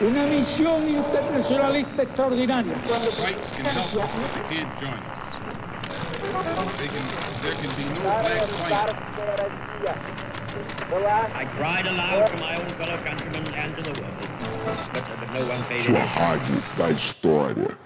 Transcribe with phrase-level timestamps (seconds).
[0.00, 2.74] una misión internacionalista extraordinaria.
[11.34, 14.14] I cried aloud to my own fellow countrymen and to the world,
[14.92, 17.78] but, but no one paid Sua rádio da história.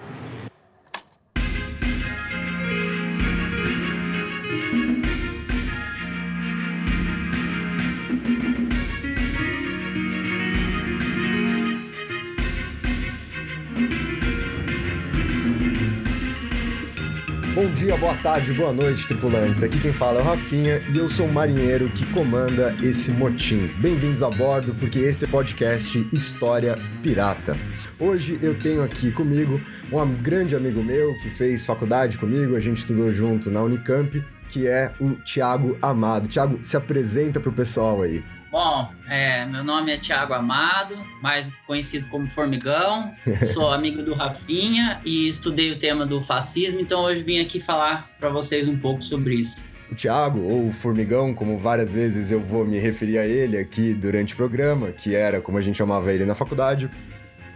[17.91, 19.65] Dia, boa tarde, boa noite, tripulantes.
[19.65, 23.67] Aqui quem fala é o Rafinha e eu sou o marinheiro que comanda esse motim.
[23.79, 27.57] Bem-vindos a bordo, porque esse é o podcast História Pirata.
[27.99, 29.61] Hoje eu tenho aqui comigo
[29.93, 34.69] um grande amigo meu que fez faculdade comigo, a gente estudou junto na Unicamp, que
[34.69, 36.29] é o Tiago Amado.
[36.29, 38.23] Tiago, se apresenta pro pessoal aí.
[38.51, 43.15] Bom, é, meu nome é Tiago Amado, mais conhecido como Formigão.
[43.55, 48.11] Sou amigo do Rafinha e estudei o tema do fascismo, então hoje vim aqui falar
[48.19, 49.65] para vocês um pouco sobre isso.
[49.89, 54.35] O Tiago, ou Formigão, como várias vezes eu vou me referir a ele aqui durante
[54.35, 56.91] o programa, que era como a gente chamava ele na faculdade,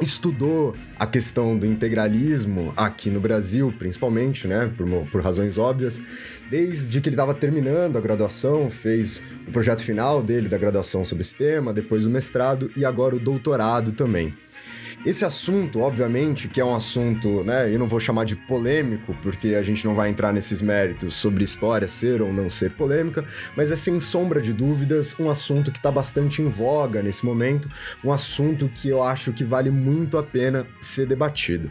[0.00, 6.00] estudou a questão do integralismo aqui no Brasil, principalmente, né, por, por razões óbvias,
[6.54, 11.22] desde que ele estava terminando a graduação, fez o projeto final dele da graduação sobre
[11.22, 14.32] esse tema, depois o mestrado e agora o doutorado também.
[15.04, 19.56] Esse assunto, obviamente, que é um assunto, né, eu não vou chamar de polêmico, porque
[19.56, 23.24] a gente não vai entrar nesses méritos sobre história ser ou não ser polêmica,
[23.56, 27.68] mas é sem sombra de dúvidas um assunto que está bastante em voga nesse momento,
[28.04, 31.68] um assunto que eu acho que vale muito a pena ser debatido.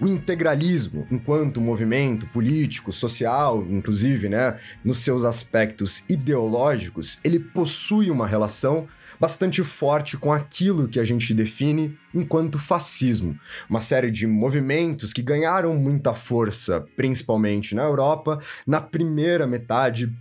[0.00, 8.26] O integralismo, enquanto movimento político, social, inclusive, né, nos seus aspectos ideológicos, ele possui uma
[8.26, 8.86] relação
[9.20, 13.38] bastante forte com aquilo que a gente define enquanto fascismo.
[13.68, 20.12] Uma série de movimentos que ganharam muita força, principalmente na Europa, na primeira metade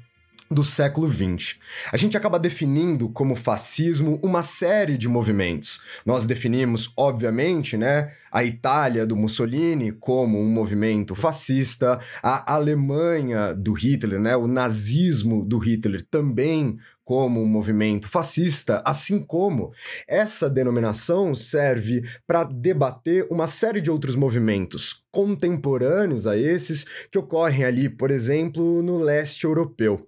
[0.49, 1.55] do século XX.
[1.91, 5.79] A gente acaba definindo como fascismo uma série de movimentos.
[6.05, 13.73] Nós definimos, obviamente, né, a Itália do Mussolini como um movimento fascista, a Alemanha do
[13.73, 16.77] Hitler, né, o nazismo do Hitler também
[17.07, 19.71] como um movimento fascista, assim como
[20.05, 27.63] essa denominação serve para debater uma série de outros movimentos contemporâneos a esses que ocorrem
[27.63, 30.05] ali, por exemplo, no leste europeu.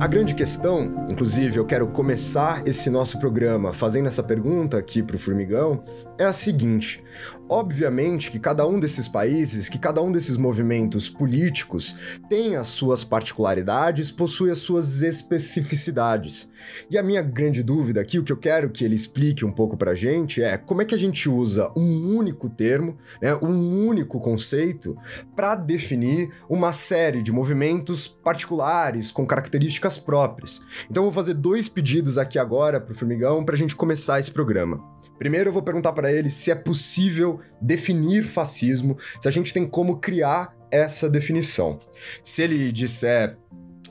[0.00, 5.14] A grande questão, inclusive eu quero começar esse nosso programa fazendo essa pergunta aqui para
[5.14, 5.84] o Formigão,
[6.16, 7.04] é a seguinte:
[7.50, 11.96] obviamente que cada um desses países, que cada um desses movimentos políticos
[12.28, 16.48] tem as suas particularidades, possui as suas especificidades.
[16.88, 19.76] E a minha grande dúvida aqui, o que eu quero que ele explique um pouco
[19.76, 24.20] pra gente é como é que a gente usa um único termo, né, um único
[24.20, 24.96] conceito
[25.34, 30.60] para definir uma série de movimentos particulares com características próprias.
[30.88, 34.99] Então eu vou fazer dois pedidos aqui agora pro Formigão pra gente começar esse programa.
[35.20, 39.68] Primeiro eu vou perguntar para ele se é possível definir fascismo, se a gente tem
[39.68, 41.78] como criar essa definição.
[42.24, 43.36] Se ele disser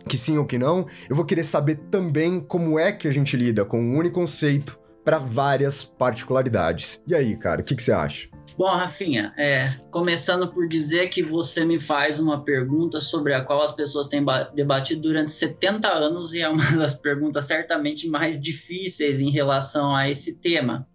[0.07, 3.37] que sim ou que não, eu vou querer saber também como é que a gente
[3.37, 6.99] lida com um único conceito para várias particularidades.
[7.05, 8.27] E aí, cara, o que, que você acha?
[8.57, 13.61] Bom, Rafinha, é, começando por dizer que você me faz uma pergunta sobre a qual
[13.61, 14.25] as pessoas têm
[14.55, 20.09] debatido durante 70 anos e é uma das perguntas certamente mais difíceis em relação a
[20.09, 20.87] esse tema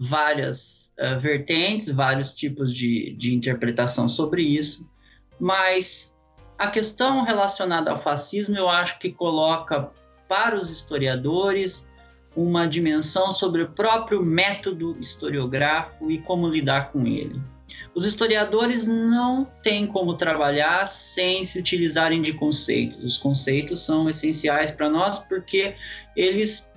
[0.00, 4.88] várias uh, vertentes, vários tipos de, de interpretação sobre isso,
[5.38, 6.16] mas
[6.58, 9.90] a questão relacionada ao fascismo eu acho que coloca
[10.26, 11.86] para os historiadores
[12.34, 17.40] uma dimensão sobre o próprio método historiográfico e como lidar com ele.
[17.94, 23.04] Os historiadores não têm como trabalhar sem se utilizarem de conceitos.
[23.04, 25.74] Os conceitos são essenciais para nós porque
[26.16, 26.70] eles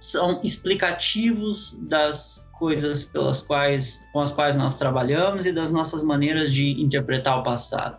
[0.00, 6.52] são explicativos das coisas pelas quais, com as quais nós trabalhamos e das nossas maneiras
[6.52, 7.98] de interpretar o passado.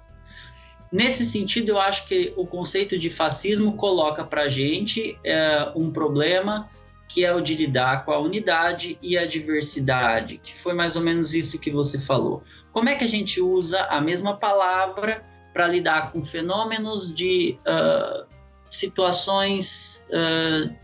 [0.92, 5.92] Nesse sentido, eu acho que o conceito de fascismo coloca para a gente é, um
[5.92, 6.70] problema
[7.08, 11.02] que é o de lidar com a unidade e a diversidade, que foi mais ou
[11.02, 12.44] menos isso que você falou.
[12.74, 15.24] Como é que a gente usa a mesma palavra
[15.54, 18.28] para lidar com fenômenos de uh,
[18.70, 20.76] situações uh,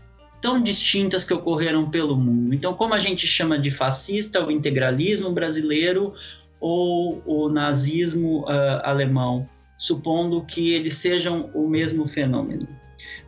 [0.44, 2.54] tão distintas que ocorreram pelo mundo.
[2.54, 6.12] Então, como a gente chama de fascista o integralismo brasileiro
[6.60, 9.48] ou o nazismo uh, alemão?
[9.76, 12.68] supondo que eles sejam o mesmo fenômeno.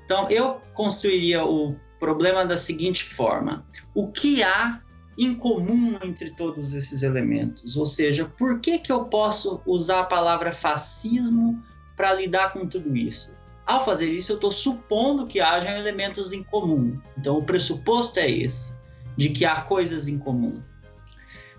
[0.05, 4.81] Então, eu construiria o problema da seguinte forma: o que há
[5.19, 7.77] em comum entre todos esses elementos?
[7.77, 11.63] Ou seja, por que, que eu posso usar a palavra fascismo
[11.97, 13.36] para lidar com tudo isso?
[13.67, 17.01] Ao fazer isso, eu estou supondo que hajam elementos em comum.
[17.19, 18.73] Então, o pressuposto é esse,
[19.17, 20.61] de que há coisas em comum.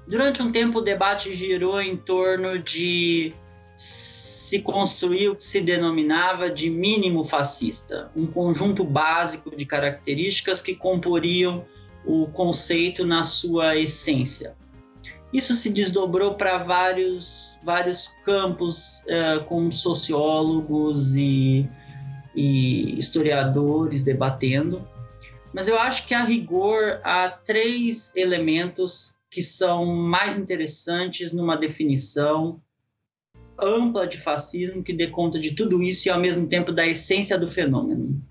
[0.08, 3.34] Durante um tempo, o debate girou em torno de
[3.76, 10.74] se construir o que se denominava de mínimo fascista, um conjunto básico de características que
[10.74, 11.66] comporiam
[12.06, 14.56] o conceito na sua essência.
[15.34, 21.70] Isso se desdobrou para vários, vários campos, uh, com sociólogos e,
[22.38, 24.88] e historiadores debatendo,
[25.52, 32.62] mas eu acho que a rigor há três elementos que são mais interessantes numa definição
[33.60, 37.40] ampla de fascismo que dê conta de tudo isso e ao mesmo tempo da essência
[37.40, 38.22] do fenômeno.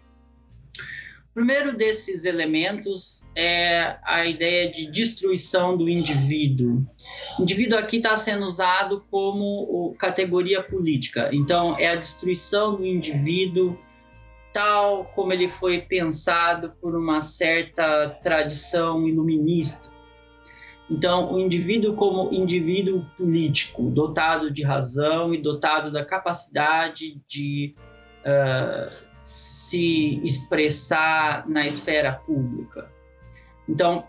[1.30, 6.86] O primeiro desses elementos é a ideia de destruição do indivíduo.
[7.38, 13.76] O indivíduo aqui está sendo usado como categoria política, então é a destruição do indivíduo
[14.56, 19.94] tal como ele foi pensado por uma certa tradição iluminista
[20.88, 27.74] então, o indivíduo, como indivíduo político, dotado de razão e dotado da capacidade de
[28.20, 28.92] uh,
[29.24, 32.90] se expressar na esfera pública.
[33.68, 34.06] Então,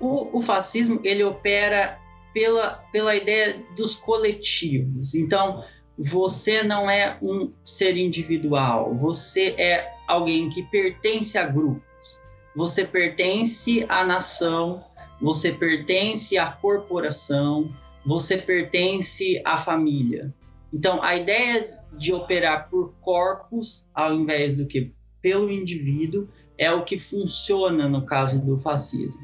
[0.00, 1.98] o, o, fascismo ele opera
[2.32, 5.14] pela, pela ideia dos coletivos.
[5.14, 5.62] Então,
[5.98, 12.20] você não é um ser individual, você é alguém que pertence a grupos,
[12.54, 14.84] você pertence à nação
[15.20, 17.70] você pertence à corporação,
[18.04, 20.34] você pertence à família.
[20.72, 24.92] Então, a ideia de operar por corpos ao invés do que
[25.22, 29.18] pelo indivíduo é o que funciona no caso do fascismo.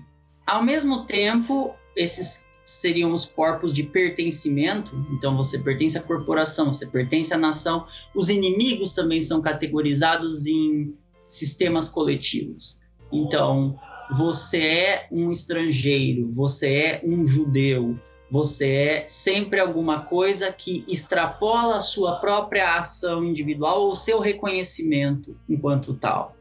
[0.46, 6.87] Ao mesmo tempo, esses seriam os corpos de pertencimento, então você pertence à corporação, você
[6.87, 7.87] pertence à nação.
[8.14, 10.94] Os inimigos também são categorizados em
[11.26, 12.78] sistemas coletivos.
[13.12, 13.78] Então,
[14.17, 17.99] você é um estrangeiro, você é um judeu,
[18.31, 25.37] você é sempre alguma coisa que extrapola a sua própria ação individual ou seu reconhecimento
[25.49, 26.37] enquanto tal.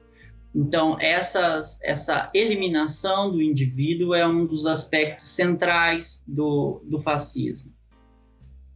[0.53, 7.71] Então, essas, essa eliminação do indivíduo é um dos aspectos centrais do, do fascismo.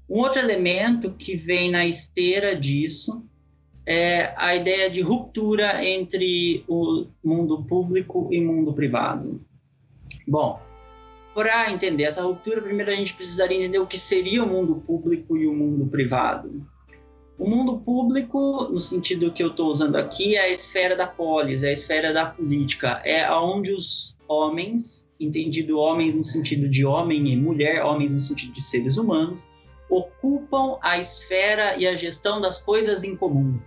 [0.07, 3.25] Um outro elemento que vem na esteira disso
[3.85, 9.41] é a ideia de ruptura entre o mundo público e mundo privado.
[10.27, 10.61] Bom,
[11.33, 15.35] para entender essa ruptura, primeiro a gente precisaria entender o que seria o mundo público
[15.35, 16.65] e o mundo privado.
[17.37, 21.63] O mundo público, no sentido que eu estou usando aqui, é a esfera da polis,
[21.63, 27.27] é a esfera da política, é onde os homens, entendido homens no sentido de homem
[27.31, 29.45] e mulher, homens no sentido de seres humanos,
[29.89, 33.59] ocupam a esfera e a gestão das coisas em comum.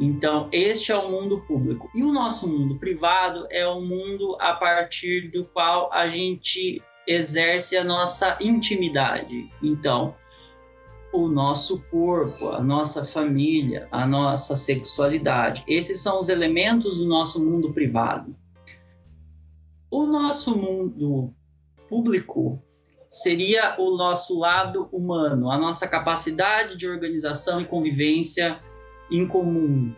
[0.00, 1.90] Então, este é o mundo público.
[1.94, 7.76] E o nosso mundo privado é o mundo a partir do qual a gente exerce
[7.76, 9.50] a nossa intimidade.
[9.62, 10.14] Então,
[11.12, 15.64] o nosso corpo, a nossa família, a nossa sexualidade.
[15.66, 18.36] Esses são os elementos do nosso mundo privado.
[19.90, 21.34] O nosso mundo
[21.88, 22.62] público
[23.08, 28.60] seria o nosso lado humano, a nossa capacidade de organização e convivência
[29.10, 29.94] em comum,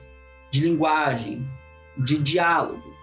[0.51, 1.45] de linguagem,
[1.99, 2.95] de diálogo,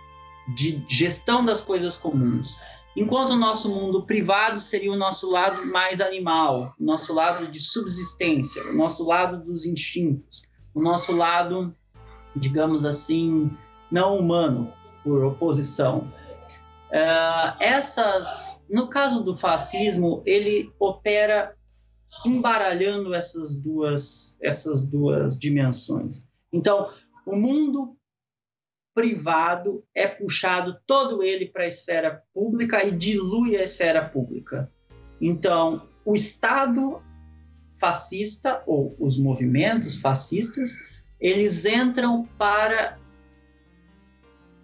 [0.55, 2.57] de gestão das coisas comuns.
[2.97, 7.59] Enquanto o nosso mundo privado seria o nosso lado mais animal, o nosso lado de
[7.59, 10.41] subsistência, o nosso lado dos instintos,
[10.73, 11.75] o nosso lado,
[12.35, 13.51] digamos assim,
[13.91, 14.73] não humano,
[15.03, 16.11] por oposição.
[16.89, 21.55] Uh, essas, no caso do fascismo, ele opera
[22.25, 26.25] embaralhando essas duas, essas duas dimensões.
[26.51, 26.89] Então,
[27.27, 27.96] o mundo
[28.97, 34.67] privado é puxado todo ele para a esfera pública e dilui a esfera pública.
[35.21, 36.99] Então, o Estado
[37.79, 40.79] fascista ou os movimentos fascistas,
[41.21, 42.97] eles entram para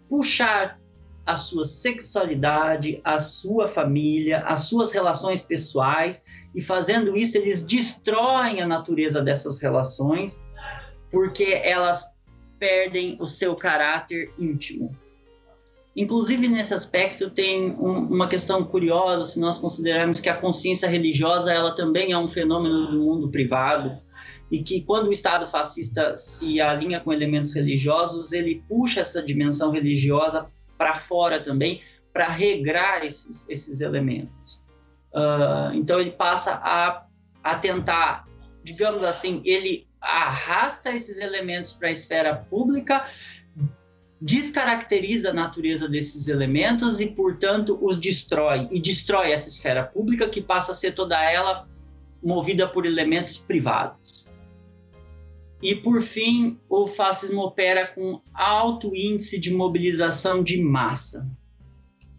[0.09, 0.79] puxar
[1.27, 6.23] a sua sexualidade, a sua família, as suas relações pessoais,
[6.55, 10.41] e fazendo isso, eles destroem a natureza dessas relações,
[11.11, 12.12] porque elas
[12.59, 14.95] perdem o seu caráter íntimo.
[15.95, 21.53] Inclusive, nesse aspecto, tem um, uma questão curiosa, se nós considerarmos que a consciência religiosa
[21.53, 23.97] ela também é um fenômeno do mundo privado,
[24.51, 29.71] e que quando o Estado fascista se alinha com elementos religiosos, ele puxa essa dimensão
[29.71, 31.81] religiosa para fora também,
[32.11, 34.61] para regrar esses, esses elementos.
[35.13, 37.05] Uh, então ele passa a,
[37.43, 38.27] a tentar,
[38.63, 43.07] digamos assim, ele arrasta esses elementos para a esfera pública,
[44.19, 48.67] descaracteriza a natureza desses elementos e, portanto, os destrói.
[48.71, 51.67] E destrói essa esfera pública que passa a ser toda ela
[52.21, 54.27] movida por elementos privados.
[55.61, 61.25] E, por fim, o fascismo opera com alto índice de mobilização de massa.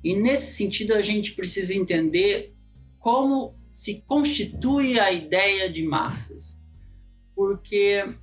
[0.03, 2.55] E, nesse sentido, a gente precisa entender
[2.99, 6.59] como se constitui a ideia de massas.
[7.35, 8.15] Porque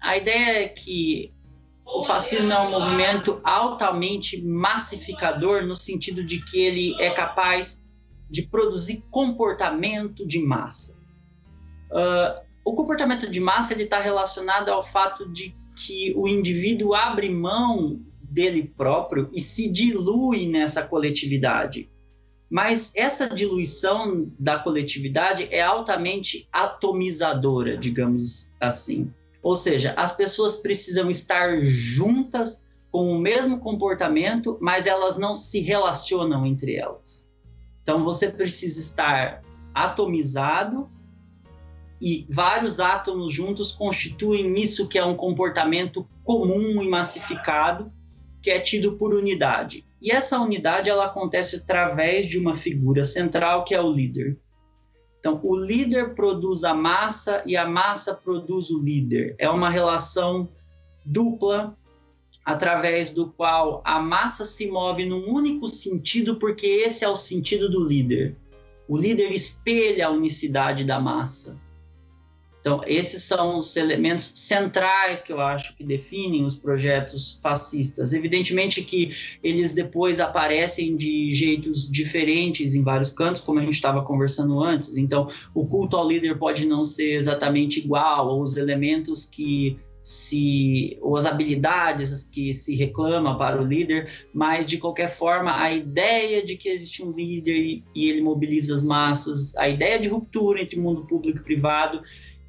[0.00, 1.32] a ideia é que
[1.84, 7.82] o fascismo é um movimento altamente massificador, no sentido de que ele é capaz
[8.30, 10.96] de produzir comportamento de massa.
[11.90, 18.00] Uh, o comportamento de massa está relacionado ao fato de que o indivíduo abre mão
[18.22, 21.90] dele próprio e se dilui nessa coletividade.
[22.50, 29.08] Mas essa diluição da coletividade é altamente atomizadora, digamos assim.
[29.40, 35.60] Ou seja, as pessoas precisam estar juntas com o mesmo comportamento, mas elas não se
[35.60, 37.28] relacionam entre elas.
[37.82, 39.42] Então você precisa estar
[39.72, 40.90] atomizado
[42.00, 47.92] e vários átomos juntos constituem isso que é um comportamento comum e massificado,
[48.42, 49.84] que é tido por unidade.
[50.00, 54.38] E essa unidade ela acontece através de uma figura central que é o líder.
[55.18, 59.34] Então, o líder produz a massa e a massa produz o líder.
[59.38, 60.48] É uma relação
[61.04, 61.76] dupla
[62.42, 67.68] através do qual a massa se move num único sentido, porque esse é o sentido
[67.68, 68.34] do líder.
[68.88, 71.54] O líder espelha a unicidade da massa.
[72.60, 78.12] Então, esses são os elementos centrais que eu acho que definem os projetos fascistas.
[78.12, 79.12] Evidentemente que
[79.42, 84.96] eles depois aparecem de jeitos diferentes em vários cantos, como a gente estava conversando antes.
[84.98, 90.96] Então, o culto ao líder pode não ser exatamente igual, ou os elementos que se
[91.02, 96.44] ou as habilidades que se reclama para o líder, mas de qualquer forma a ideia
[96.44, 100.80] de que existe um líder e ele mobiliza as massas, a ideia de ruptura entre
[100.80, 102.00] mundo público e privado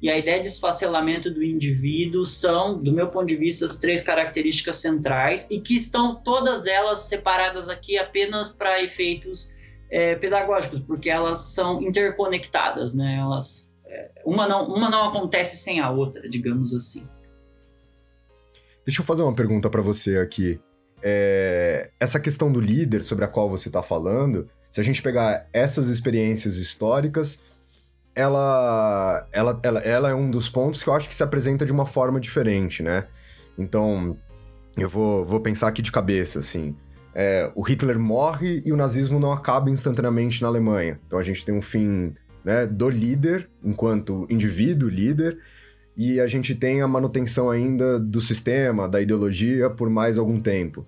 [0.02, 4.00] e a ideia de esfacelamento do indivíduo são, do meu ponto de vista, as três
[4.02, 9.48] características centrais e que estão todas elas separadas aqui apenas para efeitos
[9.88, 13.18] é, pedagógicos, porque elas são interconectadas, né?
[13.20, 17.06] Elas, é, uma, não, uma não acontece sem a outra, digamos assim.
[18.84, 20.58] Deixa eu fazer uma pergunta para você aqui.
[21.00, 25.46] É, essa questão do líder sobre a qual você está falando, se a gente pegar
[25.52, 27.40] essas experiências históricas
[28.14, 31.72] ela, ela, ela, ela é um dos pontos que eu acho que se apresenta de
[31.72, 33.04] uma forma diferente, né?
[33.58, 34.16] Então,
[34.76, 36.76] eu vou, vou pensar aqui de cabeça, assim.
[37.14, 40.98] É, o Hitler morre e o nazismo não acaba instantaneamente na Alemanha.
[41.06, 42.14] Então a gente tem um fim
[42.44, 45.38] né, do líder, enquanto indivíduo líder,
[45.96, 50.86] e a gente tem a manutenção ainda do sistema, da ideologia, por mais algum tempo.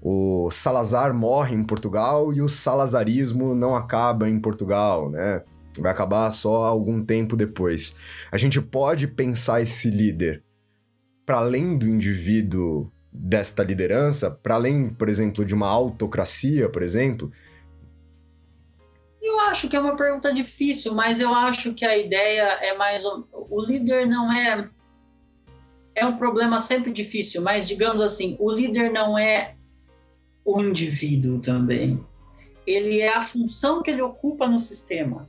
[0.00, 5.42] O Salazar morre em Portugal e o salazarismo não acaba em Portugal, né?
[5.78, 7.94] Vai acabar só algum tempo depois.
[8.30, 10.42] A gente pode pensar esse líder
[11.24, 17.30] para além do indivíduo desta liderança, para além, por exemplo, de uma autocracia, por exemplo?
[19.20, 23.04] Eu acho que é uma pergunta difícil, mas eu acho que a ideia é mais
[23.04, 24.68] o líder não é
[25.94, 29.54] é um problema sempre difícil, mas digamos assim, o líder não é
[30.44, 32.02] o indivíduo também.
[32.66, 35.28] Ele é a função que ele ocupa no sistema.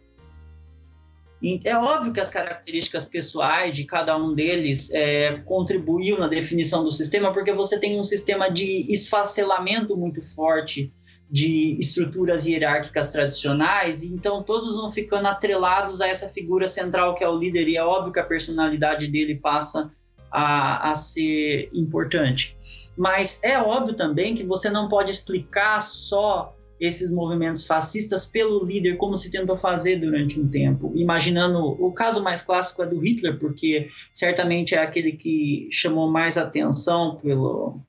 [1.65, 6.91] É óbvio que as características pessoais de cada um deles é, contribuíram na definição do
[6.91, 10.93] sistema, porque você tem um sistema de esfacelamento muito forte
[11.29, 17.27] de estruturas hierárquicas tradicionais, então todos vão ficando atrelados a essa figura central que é
[17.27, 19.91] o líder, e é óbvio que a personalidade dele passa
[20.31, 22.55] a, a ser importante.
[22.95, 28.97] Mas é óbvio também que você não pode explicar só esses movimentos fascistas pelo líder,
[28.97, 30.91] como se tentou fazer durante um tempo.
[30.93, 36.37] Imaginando o caso mais clássico é do Hitler, porque certamente é aquele que chamou mais
[36.37, 37.79] atenção pelo,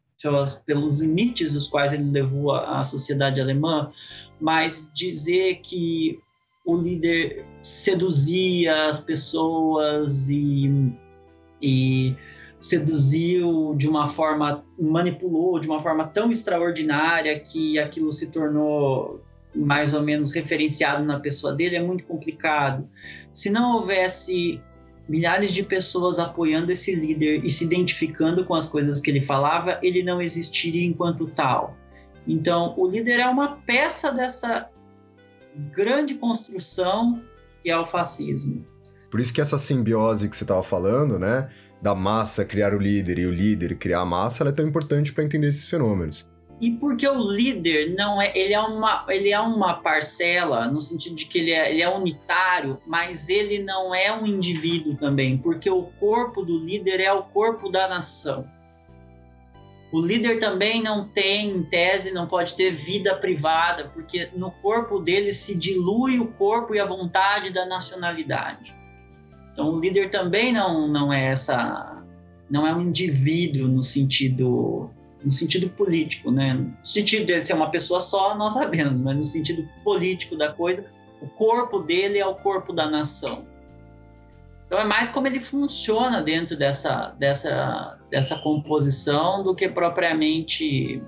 [0.64, 3.90] pelos, limites dos quais ele levou a sociedade alemã,
[4.40, 6.20] mas dizer que
[6.64, 10.70] o líder seduzia as pessoas e,
[11.60, 12.14] e
[12.64, 19.20] seduziu de uma forma, manipulou de uma forma tão extraordinária que aquilo se tornou
[19.54, 22.88] mais ou menos referenciado na pessoa dele, é muito complicado.
[23.34, 24.62] Se não houvesse
[25.06, 29.78] milhares de pessoas apoiando esse líder e se identificando com as coisas que ele falava,
[29.82, 31.76] ele não existiria enquanto tal.
[32.26, 34.70] Então, o líder é uma peça dessa
[35.70, 37.22] grande construção
[37.62, 38.64] que é o fascismo.
[39.10, 41.50] Por isso que essa simbiose que você estava falando, né,
[41.84, 45.12] da massa criar o líder e o líder criar a massa, ela é tão importante
[45.12, 46.26] para entender esses fenômenos.
[46.58, 51.14] E porque o líder não é, ele é uma, ele é uma parcela no sentido
[51.14, 55.68] de que ele é, ele é unitário, mas ele não é um indivíduo também, porque
[55.68, 58.48] o corpo do líder é o corpo da nação.
[59.92, 65.00] O líder também não tem, em tese, não pode ter vida privada, porque no corpo
[65.00, 68.74] dele se dilui o corpo e a vontade da nacionalidade.
[69.54, 72.02] Então, o líder também não, não é essa,
[72.50, 74.90] não é um indivíduo no sentido
[75.24, 76.52] no sentido político, né?
[76.52, 80.84] No sentido dele ser uma pessoa só, nós sabemos, mas no sentido político da coisa,
[81.22, 83.46] o corpo dele é o corpo da nação.
[84.66, 91.02] Então é mais como ele funciona dentro dessa, dessa, dessa composição do que propriamente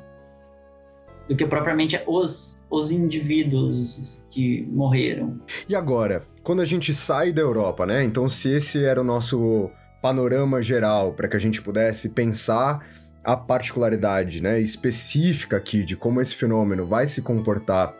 [1.28, 5.40] do que propriamente os, os indivíduos que morreram.
[5.68, 8.04] E agora, quando a gente sai da Europa, né?
[8.04, 12.86] Então, se esse era o nosso panorama geral para que a gente pudesse pensar
[13.24, 17.92] a particularidade né, específica aqui de como esse fenômeno vai se comportar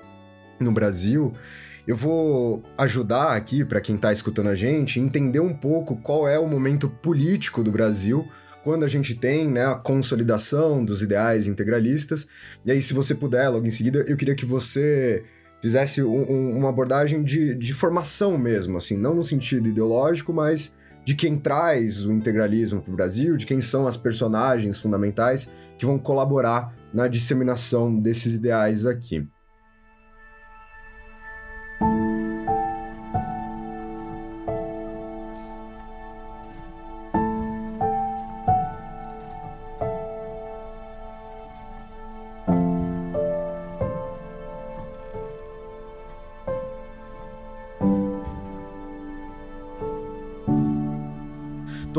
[0.61, 1.33] no Brasil,
[1.85, 6.39] eu vou ajudar aqui para quem está escutando a gente entender um pouco qual é
[6.39, 8.27] o momento político do Brasil
[8.67, 12.27] quando a gente tem né, a consolidação dos ideais integralistas.
[12.65, 15.23] E aí, se você puder, logo em seguida, eu queria que você
[15.63, 20.75] fizesse um, um, uma abordagem de, de formação mesmo, assim, não no sentido ideológico, mas
[21.05, 25.87] de quem traz o integralismo para o Brasil, de quem são as personagens fundamentais que
[25.87, 29.29] vão colaborar na disseminação desses ideais aqui.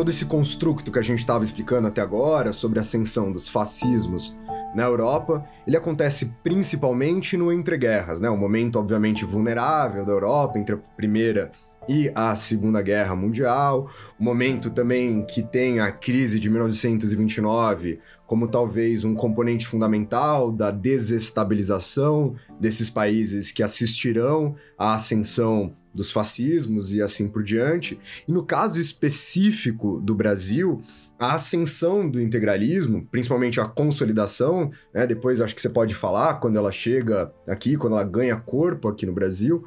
[0.07, 4.37] Todo esse construto que a gente estava explicando até agora sobre a ascensão dos fascismos
[4.73, 8.29] na Europa, ele acontece principalmente no entreguerras, né?
[8.29, 11.51] Um momento obviamente vulnerável da Europa entre a primeira
[11.89, 18.47] e a Segunda Guerra Mundial, um momento também que tem a crise de 1929 como
[18.47, 27.01] talvez um componente fundamental da desestabilização desses países que assistirão à ascensão dos fascismos e
[27.01, 27.99] assim por diante.
[28.27, 30.81] E no caso específico do Brasil,
[31.19, 36.57] a ascensão do integralismo, principalmente a consolidação, né, depois acho que você pode falar quando
[36.57, 39.65] ela chega aqui, quando ela ganha corpo aqui no Brasil,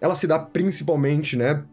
[0.00, 1.64] ela se dá principalmente, né,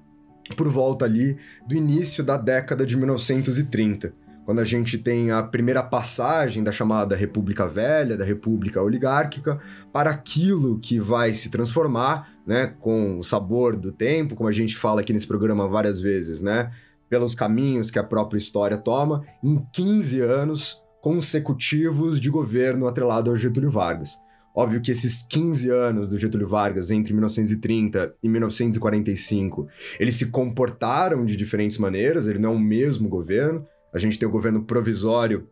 [0.57, 4.13] por volta ali do início da década de 1930
[4.45, 9.59] quando a gente tem a primeira passagem da chamada República Velha, da República Oligárquica,
[9.93, 14.75] para aquilo que vai se transformar, né, com o sabor do tempo, como a gente
[14.75, 16.71] fala aqui nesse programa várias vezes, né,
[17.09, 23.37] pelos caminhos que a própria história toma, em 15 anos consecutivos de governo atrelado ao
[23.37, 24.17] Getúlio Vargas.
[24.55, 29.67] Óbvio que esses 15 anos do Getúlio Vargas, entre 1930 e 1945,
[29.99, 34.27] eles se comportaram de diferentes maneiras, ele não é o mesmo governo, a gente tem
[34.27, 35.47] o governo provisório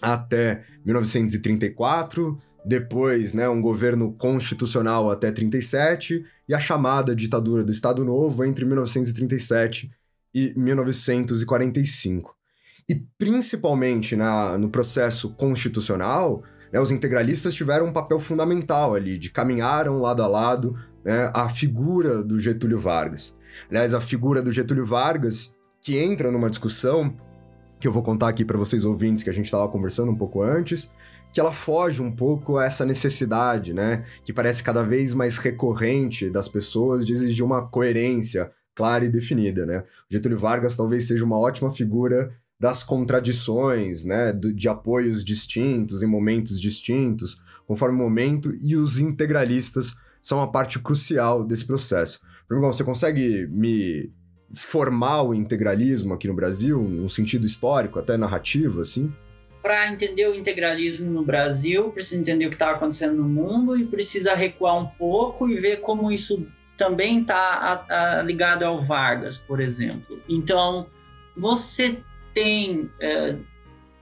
[0.00, 8.04] até 1934, depois, né, um governo constitucional até 37 e a chamada ditadura do Estado
[8.04, 9.90] Novo entre 1937
[10.34, 12.34] e 1945.
[12.88, 19.30] E principalmente na, no processo constitucional, né, os integralistas tiveram um papel fundamental ali, de
[19.30, 23.36] caminharam lado a lado né, a figura do Getúlio Vargas.
[23.70, 27.14] Aliás, a figura do Getúlio Vargas, que entra numa discussão
[27.84, 30.40] que eu vou contar aqui para vocês ouvintes que a gente estava conversando um pouco
[30.40, 30.90] antes,
[31.30, 36.30] que ela foge um pouco a essa necessidade, né, que parece cada vez mais recorrente
[36.30, 39.84] das pessoas de exigir uma coerência clara e definida, né?
[40.08, 46.58] Getúlio Vargas talvez seja uma ótima figura das contradições, né, de apoios distintos em momentos
[46.58, 52.18] distintos, conforme o momento, e os integralistas são a parte crucial desse processo.
[52.48, 54.10] Pergunta, você consegue me
[54.54, 59.12] formar o integralismo aqui no Brasil, num sentido histórico, até narrativo, assim?
[59.62, 63.78] Para entender o integralismo no Brasil, precisa entender o que estava tá acontecendo no mundo
[63.78, 69.60] e precisa recuar um pouco e ver como isso também está ligado ao Vargas, por
[69.60, 70.20] exemplo.
[70.28, 70.86] Então,
[71.36, 72.02] você
[72.34, 73.36] tem é,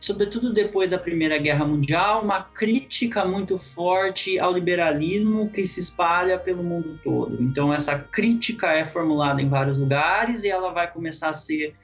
[0.03, 6.37] sobretudo depois da Primeira Guerra Mundial, uma crítica muito forte ao liberalismo que se espalha
[6.37, 7.41] pelo mundo todo.
[7.41, 11.77] Então, essa crítica é formulada em vários lugares e ela vai começar a ser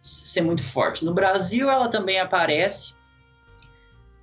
[0.00, 1.04] ser muito forte.
[1.04, 2.94] No Brasil, ela também aparece,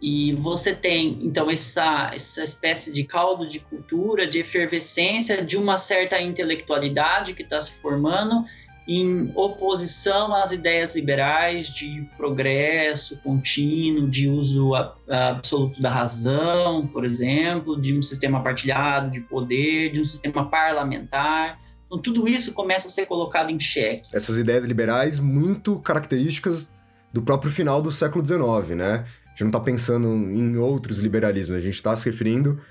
[0.02, 5.78] e você tem, então, essa, essa espécie de caldo de cultura, de efervescência, de uma
[5.78, 8.46] certa intelectualidade que está se formando
[8.88, 14.74] em oposição às ideias liberais de progresso contínuo, de uso
[15.10, 21.60] absoluto da razão, por exemplo, de um sistema partilhado de poder, de um sistema parlamentar.
[21.88, 24.10] Então, tudo isso começa a ser colocado em xeque.
[24.14, 26.70] Essas ideias liberais muito características
[27.12, 29.06] do próprio final do século XIX, né?
[29.26, 32.62] A gente não está pensando em outros liberalismos, a gente está se referindo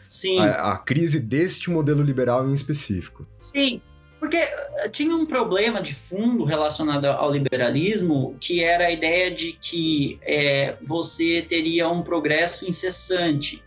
[0.40, 3.27] à, à crise deste modelo liberal em específico.
[3.38, 3.83] Sim,
[4.25, 9.53] porque eh, tinha um problema de fundo relacionado ao liberalismo, que era a ideia de
[9.53, 13.63] que é, você teria um progresso incessante.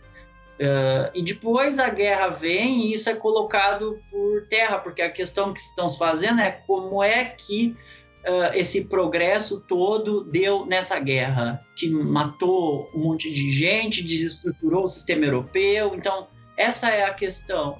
[0.60, 5.54] Uh, e depois a guerra vem e isso é colocado por terra, porque a questão
[5.54, 7.76] que estão se fazendo é como é que
[8.26, 14.88] uh, esse progresso todo deu nessa guerra, que matou um monte de gente, desestruturou o
[14.88, 15.94] sistema europeu.
[15.94, 17.78] Então, essa é a questão.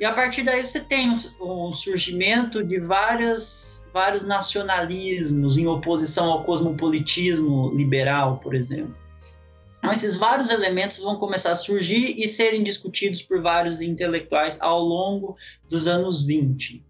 [0.00, 6.32] E a partir daí você tem o um surgimento de várias, vários nacionalismos em oposição
[6.32, 8.96] ao cosmopolitismo liberal, por exemplo.
[9.76, 14.80] Então, esses vários elementos vão começar a surgir e serem discutidos por vários intelectuais ao
[14.80, 15.36] longo
[15.68, 16.82] dos anos 20.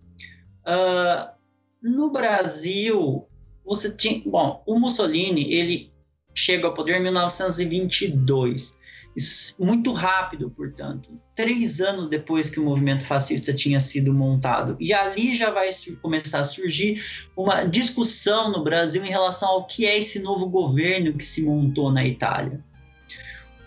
[0.66, 1.30] Uh,
[1.82, 3.26] no Brasil,
[3.64, 4.22] você tinha.
[4.24, 5.92] Bom, o Mussolini, ele
[6.32, 8.78] chega ao poder em 1922.
[9.58, 11.10] Muito rápido, portanto.
[11.34, 14.76] Três anos depois que o movimento fascista tinha sido montado.
[14.78, 15.70] E ali já vai
[16.02, 17.02] começar a surgir
[17.36, 21.92] uma discussão no Brasil em relação ao que é esse novo governo que se montou
[21.92, 22.64] na Itália.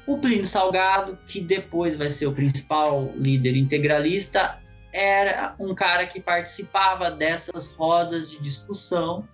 [0.05, 4.59] O Plínio Salgado, que depois vai ser o principal líder integralista,
[4.91, 9.27] era um cara que participava dessas rodas de discussão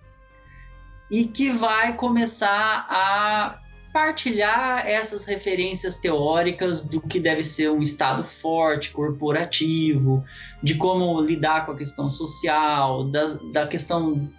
[1.10, 3.58] e que vai começar a
[3.92, 10.24] partilhar essas referências teóricas do que deve ser um Estado forte, corporativo,
[10.62, 14.30] de como lidar com a questão social, da, da questão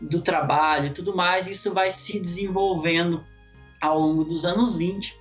[0.00, 1.48] do trabalho e tudo mais.
[1.48, 3.24] Isso vai se desenvolvendo
[3.80, 5.20] ao longo dos anos 20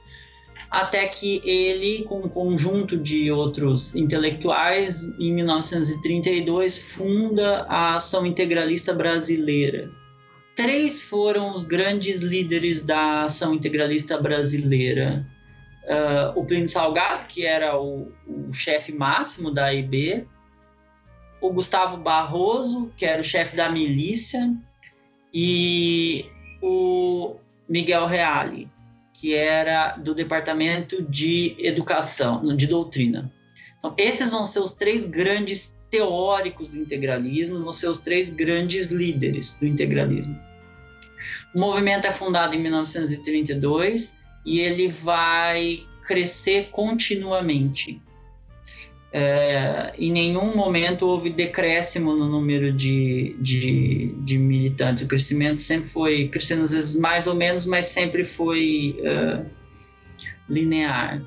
[0.69, 8.93] até que ele, com um conjunto de outros intelectuais, em 1932, funda a Ação Integralista
[8.93, 9.89] Brasileira.
[10.59, 15.25] Três foram os grandes líderes da Ação Integralista Brasileira.
[15.85, 20.27] Uh, o Plínio Salgado, que era o, o chefe máximo da AIB,
[21.39, 24.53] o Gustavo Barroso, que era o chefe da milícia,
[25.33, 26.25] e
[26.61, 27.37] o
[27.69, 28.69] Miguel Reale,
[29.13, 33.31] que era do Departamento de Educação, de Doutrina.
[33.77, 38.91] Então, esses vão ser os três grandes teóricos do integralismo, vão ser os três grandes
[38.91, 40.48] líderes do integralismo.
[41.53, 48.01] O movimento é fundado em 1932 e ele vai crescer continuamente.
[49.11, 55.03] É, em nenhum momento houve decréscimo no número de, de, de, militantes.
[55.03, 59.45] O crescimento sempre foi crescendo, às vezes mais ou menos, mas sempre foi uh,
[60.47, 61.23] linear.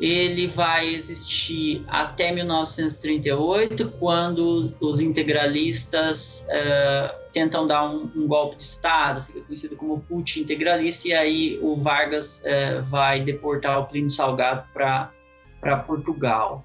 [0.00, 8.62] Ele vai existir até 1938, quando os integralistas uh, tentam dar um, um, golpe de
[8.62, 14.10] Estado, fica conhecido como Putin integralista, e aí o Vargas uh, vai deportar o Plínio
[14.10, 16.64] Salgado para Portugal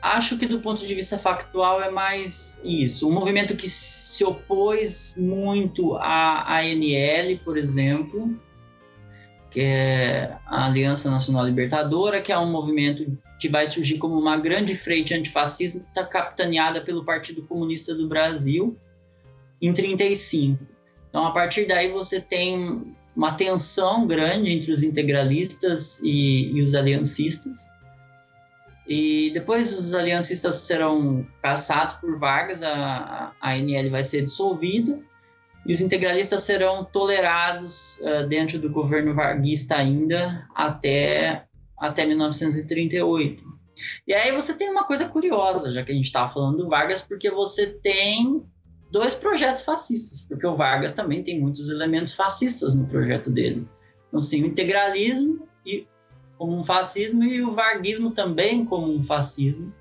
[0.00, 3.08] acho que do ponto de vista factual é mais isso.
[3.08, 8.38] Um movimento que se opôs muito à ANL, por exemplo,
[9.50, 14.36] que é a Aliança Nacional Libertadora, que é um movimento que vai surgir como uma
[14.36, 18.76] grande frente antifascista capitaneada pelo Partido Comunista do Brasil
[19.60, 20.62] em 35.
[21.08, 26.74] Então, a partir daí você tem uma tensão grande entre os integralistas e, e os
[26.74, 27.68] aliancistas.
[28.86, 34.98] E depois os aliancistas serão caçados por Vargas, a, a ANL vai ser dissolvida
[35.66, 41.46] e os integralistas serão tolerados uh, dentro do governo varguista ainda até,
[41.78, 43.44] até 1938.
[44.06, 47.00] E aí você tem uma coisa curiosa, já que a gente estava falando do Vargas,
[47.00, 48.42] porque você tem
[48.90, 53.68] dois projetos fascistas, porque o Vargas também tem muitos elementos fascistas no projeto dele.
[54.08, 55.86] Então, sim, o integralismo e
[56.38, 59.74] como um fascismo e o varguismo também como um fascismo.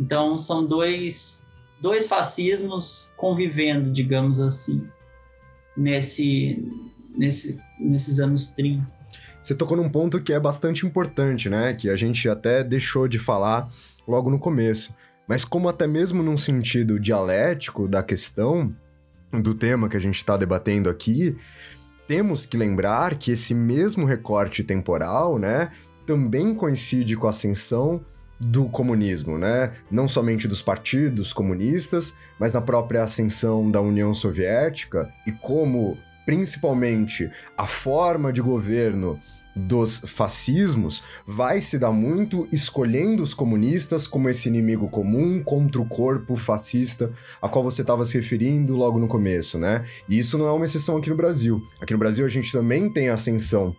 [0.00, 1.43] Então são dois,
[1.84, 4.88] dois fascismos convivendo, digamos assim,
[5.76, 6.66] nesse,
[7.14, 8.86] nesse, nesses anos 30.
[9.42, 11.74] Você tocou num ponto que é bastante importante, né?
[11.74, 13.68] Que a gente até deixou de falar
[14.08, 14.94] logo no começo.
[15.28, 18.74] Mas como até mesmo num sentido dialético da questão,
[19.30, 21.36] do tema que a gente está debatendo aqui,
[22.08, 25.70] temos que lembrar que esse mesmo recorte temporal, né,
[26.06, 28.02] também coincide com a ascensão
[28.44, 29.72] do comunismo, né?
[29.90, 37.30] Não somente dos partidos comunistas, mas na própria ascensão da União Soviética e como, principalmente,
[37.56, 39.18] a forma de governo
[39.56, 45.86] dos fascismos vai se dar muito escolhendo os comunistas como esse inimigo comum contra o
[45.86, 49.84] corpo fascista a qual você estava se referindo logo no começo, né?
[50.08, 51.62] E isso não é uma exceção aqui no Brasil.
[51.80, 53.74] Aqui no Brasil a gente também tem a ascensão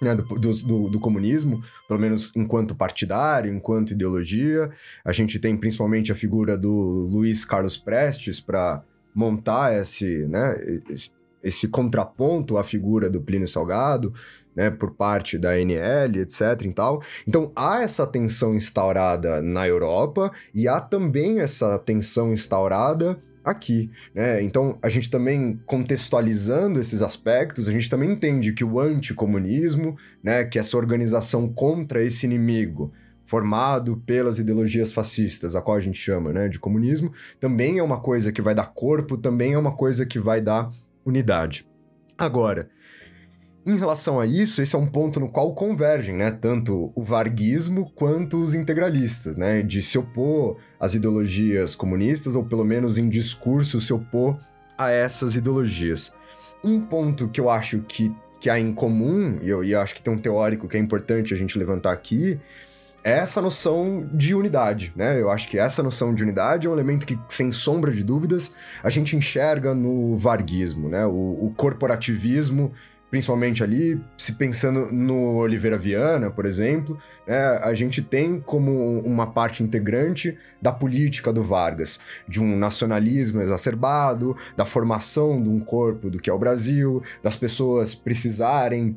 [0.00, 4.70] né, do, do, do, comunismo, pelo menos enquanto partidário, enquanto ideologia.
[5.04, 8.82] A gente tem principalmente a figura do Luiz Carlos Prestes para
[9.14, 10.56] montar esse, né,
[10.88, 11.10] esse,
[11.42, 14.12] esse contraponto à figura do Plínio Salgado
[14.54, 16.62] né, por parte da NL, etc.
[16.62, 17.02] e tal.
[17.26, 24.42] Então há essa tensão instaurada na Europa e há também essa tensão instaurada aqui, né?
[24.42, 30.44] Então, a gente também contextualizando esses aspectos, a gente também entende que o anticomunismo, né,
[30.44, 32.92] que essa organização contra esse inimigo
[33.24, 38.00] formado pelas ideologias fascistas, a qual a gente chama, né, de comunismo, também é uma
[38.00, 40.70] coisa que vai dar corpo, também é uma coisa que vai dar
[41.04, 41.64] unidade.
[42.18, 42.68] Agora,
[43.66, 47.90] em relação a isso, esse é um ponto no qual convergem, né, tanto o varguismo
[47.94, 53.80] quanto os integralistas, né, de se opor às ideologias comunistas ou pelo menos em discurso
[53.80, 54.38] se opor
[54.78, 56.14] a essas ideologias.
[56.64, 59.94] Um ponto que eu acho que, que há em comum, e eu, e eu acho
[59.94, 62.40] que tem um teórico que é importante a gente levantar aqui,
[63.02, 65.18] é essa noção de unidade, né?
[65.18, 68.52] Eu acho que essa noção de unidade é um elemento que, sem sombra de dúvidas,
[68.82, 71.06] a gente enxerga no varguismo, né?
[71.06, 72.72] O, o corporativismo
[73.10, 76.96] principalmente ali, se pensando no Oliveira Viana, por exemplo,
[77.26, 83.40] né, a gente tem como uma parte integrante da política do Vargas, de um nacionalismo
[83.40, 88.96] exacerbado, da formação de um corpo do que é o Brasil, das pessoas precisarem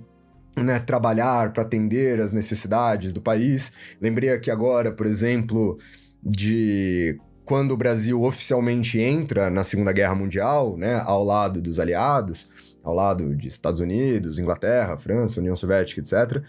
[0.55, 3.71] né, trabalhar para atender as necessidades do país.
[3.99, 5.77] Lembrei aqui agora, por exemplo,
[6.21, 12.47] de quando o Brasil oficialmente entra na Segunda Guerra Mundial, né, ao lado dos aliados,
[12.83, 16.43] ao lado de Estados Unidos, Inglaterra, França, União Soviética, etc.,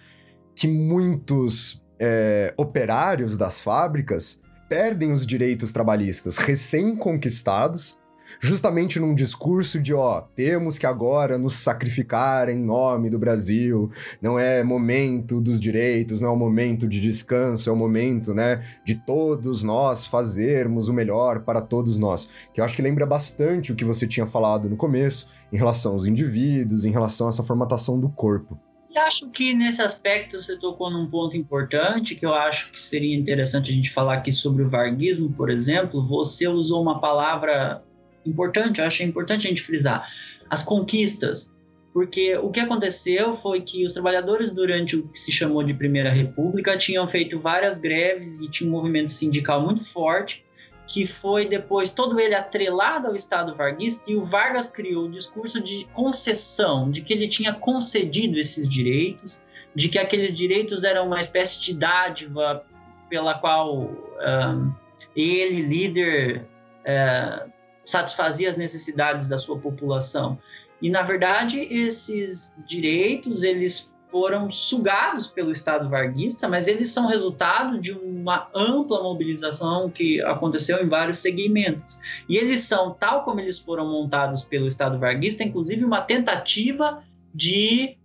[0.55, 7.99] que muitos é, operários das fábricas perdem os direitos trabalhistas recém-conquistados
[8.40, 14.38] justamente num discurso de, ó, temos que agora nos sacrificar em nome do Brasil, não
[14.38, 18.94] é momento dos direitos, não é o momento de descanso, é o momento, né, de
[18.94, 22.29] todos nós fazermos o melhor para todos nós.
[22.53, 25.93] Que eu acho que lembra bastante o que você tinha falado no começo, em relação
[25.93, 28.59] aos indivíduos, em relação a essa formatação do corpo.
[28.90, 33.17] E acho que nesse aspecto você tocou num ponto importante que eu acho que seria
[33.17, 36.05] interessante a gente falar aqui sobre o varguismo, por exemplo.
[36.09, 37.85] Você usou uma palavra
[38.27, 40.09] importante, eu achei importante a gente frisar,
[40.51, 41.53] as conquistas.
[41.93, 46.11] Porque o que aconteceu foi que os trabalhadores, durante o que se chamou de Primeira
[46.11, 50.43] República, tinham feito várias greves e tinha um movimento sindical muito forte,
[50.87, 55.61] que foi depois todo ele atrelado ao Estado varguista, e o Vargas criou o discurso
[55.62, 59.40] de concessão, de que ele tinha concedido esses direitos,
[59.75, 62.64] de que aqueles direitos eram uma espécie de dádiva
[63.09, 64.73] pela qual um,
[65.16, 66.47] ele, líder,
[66.81, 67.51] uh,
[67.85, 70.38] satisfazia as necessidades da sua população.
[70.81, 77.81] E na verdade, esses direitos, eles foram sugados pelo Estado varguista, mas eles são resultado
[77.81, 81.98] de uma ampla mobilização que aconteceu em vários segmentos.
[82.29, 87.03] E eles são, tal como eles foram montados pelo Estado varguista, inclusive uma tentativa
[87.35, 87.98] de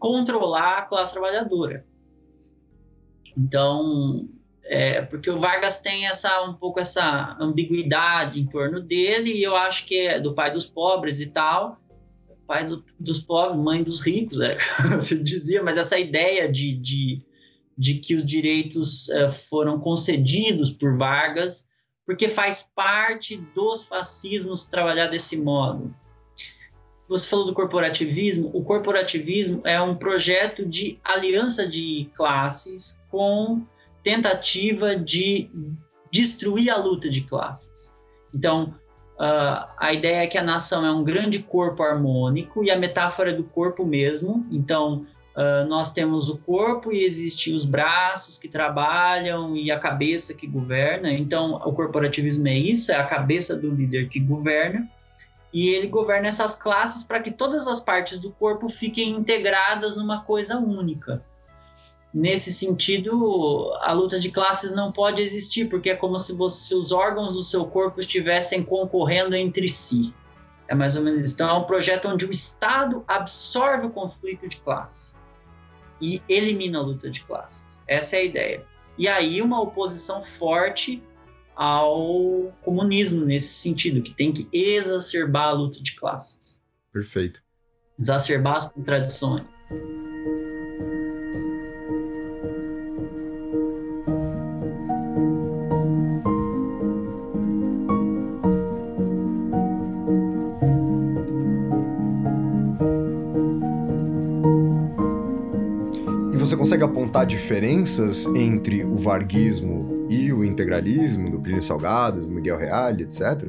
[0.00, 1.86] controlar a classe trabalhadora.
[3.38, 4.28] Então,
[4.64, 9.54] é, porque o Vargas tem essa um pouco essa ambiguidade em torno dele, e eu
[9.54, 11.78] acho que é do pai dos pobres e tal,
[12.46, 14.56] pai do, dos pobres, mãe dos ricos, é,
[14.96, 17.22] você dizia, mas essa ideia de, de,
[17.76, 21.66] de que os direitos é, foram concedidos por Vargas,
[22.04, 25.94] porque faz parte dos fascismos trabalhar desse modo.
[27.08, 28.50] Você falou do corporativismo.
[28.54, 33.62] O corporativismo é um projeto de aliança de classes com
[34.02, 35.50] tentativa de
[36.10, 37.94] destruir a luta de classes.
[38.34, 38.74] Então,
[39.22, 43.30] uh, a ideia é que a nação é um grande corpo harmônico e a metáfora
[43.30, 44.44] é do corpo mesmo.
[44.50, 45.06] Então,
[45.36, 50.46] uh, nós temos o corpo e existem os braços que trabalham e a cabeça que
[50.46, 51.12] governa.
[51.12, 54.88] Então, o corporativismo é isso, é a cabeça do líder que governa.
[55.52, 60.22] E ele governa essas classes para que todas as partes do corpo fiquem integradas numa
[60.22, 61.22] coisa única
[62.12, 66.74] nesse sentido, a luta de classes não pode existir, porque é como se, você, se
[66.74, 70.14] os órgãos do seu corpo estivessem concorrendo entre si.
[70.68, 71.34] É mais ou menos isso.
[71.34, 75.14] Então, é um projeto onde o Estado absorve o conflito de classe
[76.00, 77.82] e elimina a luta de classes.
[77.86, 78.66] Essa é a ideia.
[78.98, 81.02] E aí, uma oposição forte
[81.54, 86.62] ao comunismo nesse sentido, que tem que exacerbar a luta de classes.
[86.92, 87.42] Perfeito.
[87.98, 89.44] Exacerbar as contradições.
[106.46, 112.58] Você consegue apontar diferenças entre o varguismo e o integralismo do Plínio Salgado, do Miguel
[112.58, 113.48] Reale, etc?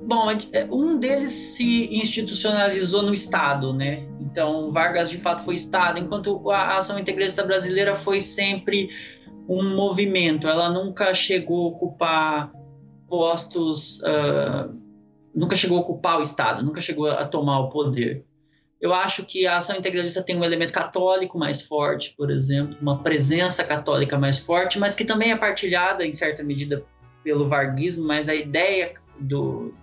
[0.00, 4.08] Bom, é, um deles se institucionalizou no Estado, né?
[4.18, 8.88] Então, Vargas de fato foi Estado, enquanto a ação integralista brasileira foi sempre
[9.46, 10.48] um movimento.
[10.48, 12.52] Ela nunca chegou a ocupar
[13.06, 14.74] postos, uh,
[15.34, 18.24] nunca chegou a ocupar o Estado, nunca chegou a tomar o poder.
[18.80, 23.02] Eu acho que a ação integralista tem um elemento católico mais forte, por exemplo, uma
[23.02, 26.84] presença católica mais forte, mas que também é partilhada em certa medida
[27.24, 29.74] pelo varguismo, mas a ideia do,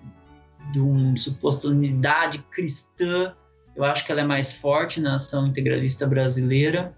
[0.72, 3.36] de uma suposta unidade cristã,
[3.76, 6.96] eu acho que ela é mais forte na ação integralista brasileira.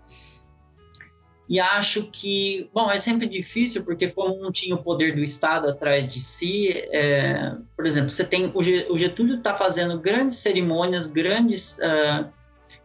[1.47, 5.69] E acho que, bom, é sempre difícil, porque como não tinha o poder do Estado
[5.69, 11.77] atrás de si, é, por exemplo, você tem o Getúlio está fazendo grandes cerimônias, grandes
[11.77, 12.27] uh,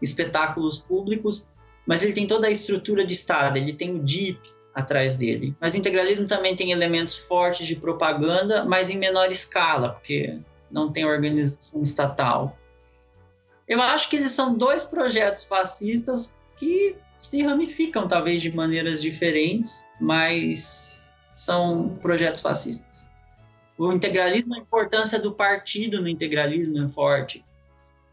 [0.00, 1.48] espetáculos públicos,
[1.86, 4.38] mas ele tem toda a estrutura de Estado, ele tem o DIP
[4.74, 5.54] atrás dele.
[5.58, 10.38] Mas o integralismo também tem elementos fortes de propaganda, mas em menor escala, porque
[10.70, 12.58] não tem organização estatal.
[13.66, 16.94] Eu acho que eles são dois projetos fascistas que
[17.30, 23.08] se ramificam talvez de maneiras diferentes, mas são projetos fascistas.
[23.78, 27.44] O integralismo, a importância do partido no integralismo é forte.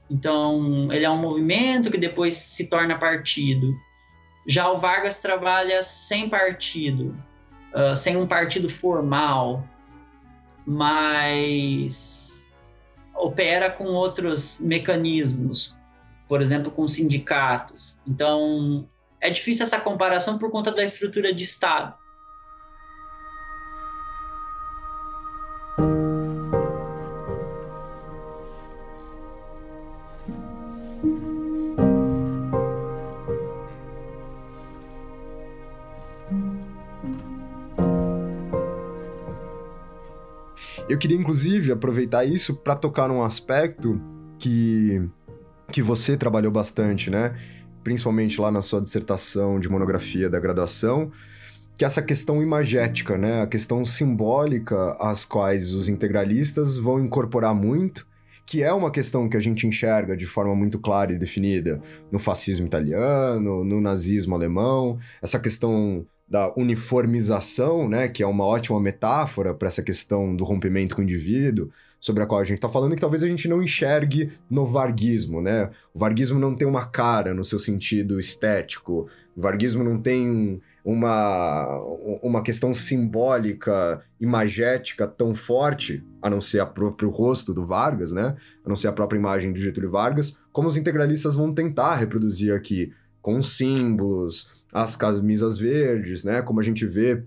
[0.08, 3.76] Então, ele é um movimento que depois se torna partido.
[4.48, 7.18] Já o Vargas trabalha sem partido,
[7.74, 9.68] uh, sem um partido formal,
[10.64, 12.52] mas
[13.16, 15.76] opera com outros mecanismos,
[16.30, 17.98] por exemplo, com sindicatos.
[18.08, 18.88] Então,
[19.20, 21.94] é difícil essa comparação por conta da estrutura de Estado.
[40.90, 44.02] Eu queria, inclusive, aproveitar isso para tocar num aspecto
[44.40, 45.02] que,
[45.70, 47.36] que você trabalhou bastante, né?
[47.88, 51.10] Principalmente lá na sua dissertação de monografia da graduação,
[51.74, 53.42] que essa questão imagética, né?
[53.42, 58.06] A questão simbólica às quais os integralistas vão incorporar muito,
[58.46, 61.80] que é uma questão que a gente enxerga de forma muito clara e definida
[62.12, 68.82] no fascismo italiano, no nazismo alemão, essa questão da uniformização, né, que é uma ótima
[68.82, 72.70] metáfora para essa questão do rompimento com o indivíduo, sobre a qual a gente está
[72.70, 75.70] falando, que talvez a gente não enxergue no varguismo, né?
[75.94, 81.68] O varguismo não tem uma cara no seu sentido estético, o varguismo não tem uma,
[82.24, 88.36] uma questão simbólica, imagética tão forte, a não ser o próprio rosto do Vargas, né?
[88.66, 92.54] A não ser a própria imagem do Getúlio Vargas, como os integralistas vão tentar reproduzir
[92.54, 96.42] aqui, com símbolos, as camisas verdes, né?
[96.42, 97.24] Como a gente vê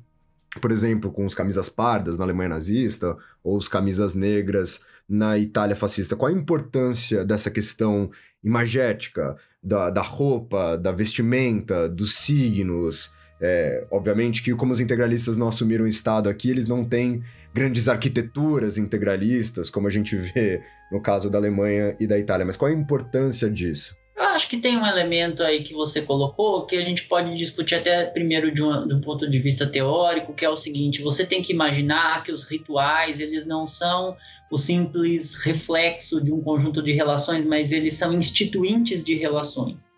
[0.58, 5.76] por exemplo, com os camisas pardas na Alemanha nazista ou os camisas negras na Itália
[5.76, 6.16] fascista?
[6.16, 8.10] Qual a importância dessa questão
[8.42, 13.12] imagética, da, da roupa, da vestimenta, dos signos?
[13.40, 17.22] É, obviamente que, como os integralistas não assumiram o Estado aqui, eles não têm
[17.54, 22.44] grandes arquiteturas integralistas, como a gente vê no caso da Alemanha e da Itália.
[22.44, 23.99] Mas qual a importância disso?
[24.20, 27.76] Eu acho que tem um elemento aí que você colocou que a gente pode discutir
[27.76, 31.24] até primeiro de um, de um, ponto de vista teórico, que é o seguinte: você
[31.24, 34.14] tem que imaginar que os rituais eles não são
[34.52, 39.88] o simples reflexo de um conjunto de relações, mas eles são instituintes de relações.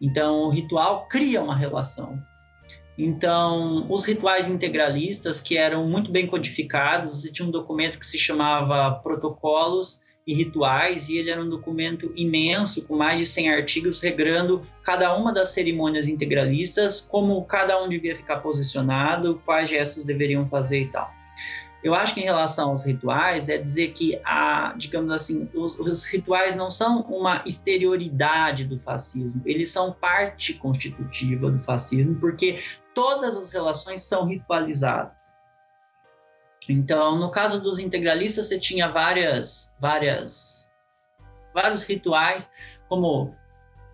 [0.00, 2.18] Então, o ritual cria uma relação.
[2.96, 8.18] Então, os rituais integralistas, que eram muito bem codificados, você tinha um documento que se
[8.18, 14.00] chamava Protocolos e rituais, e ele era um documento imenso, com mais de 100 artigos,
[14.00, 20.44] regrando cada uma das cerimônias integralistas, como cada um devia ficar posicionado, quais gestos deveriam
[20.44, 21.14] fazer e tal.
[21.84, 26.04] Eu acho que em relação aos rituais, é dizer que, a, digamos assim, os, os
[26.06, 32.60] rituais não são uma exterioridade do fascismo, eles são parte constitutiva do fascismo, porque
[32.92, 35.25] todas as relações são ritualizadas.
[36.68, 40.70] Então, no caso dos integralistas, você tinha várias, várias
[41.54, 42.50] vários rituais,
[42.88, 43.34] como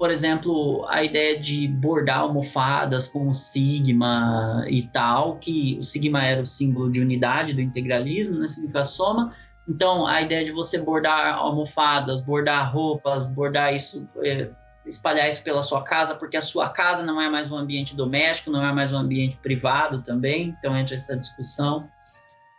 [0.02, 6.24] por exemplo, a ideia de bordar almofadas com o sigma e tal, que o sigma
[6.24, 9.32] era o símbolo de unidade do integralismo, né, significa soma.
[9.68, 14.50] Então, a ideia de você bordar almofadas, bordar roupas, bordar isso, é,
[14.84, 18.50] espalhar isso pela sua casa, porque a sua casa não é mais um ambiente doméstico,
[18.50, 20.52] não é mais um ambiente privado também.
[20.58, 21.88] Então, entra essa discussão.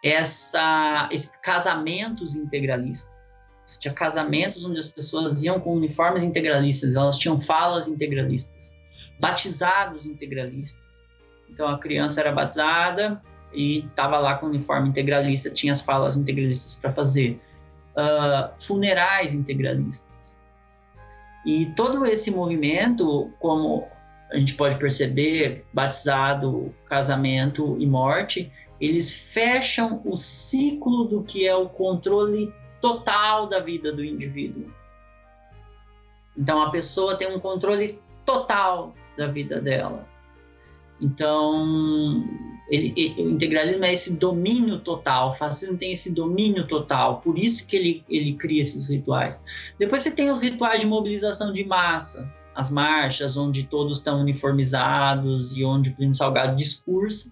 [0.04, 3.14] Essa, esse casamentos integralistas
[3.80, 8.74] tinha casamentos onde as pessoas iam com uniformes integralistas, elas tinham falas integralistas,
[9.20, 10.82] batizados integralistas.
[11.50, 13.22] Então a criança era batizada
[13.54, 17.40] e estava lá com o uniforme integralista, tinha as falas integralistas para fazer.
[17.96, 20.36] Uh, funerais integralistas.
[21.46, 23.88] E todo esse movimento, como
[24.32, 31.56] a gente pode perceber, batizado, casamento e morte, eles fecham o ciclo do que é
[31.56, 34.72] o controle total da vida do indivíduo.
[36.38, 40.08] Então a pessoa tem um controle total da vida dela.
[41.00, 42.24] Então,
[42.70, 47.38] ele, ele, o integralismo é esse domínio total, o fascismo tem esse domínio total, por
[47.38, 49.42] isso que ele, ele cria esses rituais.
[49.78, 55.58] Depois você tem os rituais de mobilização de massa, as marchas, onde todos estão uniformizados
[55.58, 57.32] e onde o Plínio Salgado discursa,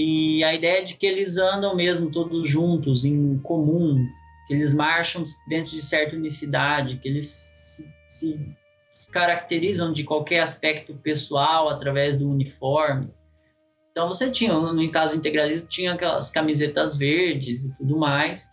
[0.00, 4.06] e a ideia de que eles andam mesmo todos juntos, em comum,
[4.46, 10.94] que eles marcham dentro de certa unicidade, que eles se, se, caracterizam de qualquer aspecto
[10.94, 13.12] pessoal através do uniforme.
[13.90, 18.52] Então você tinha, no caso integralismo, tinha aquelas camisetas verdes e tudo mais.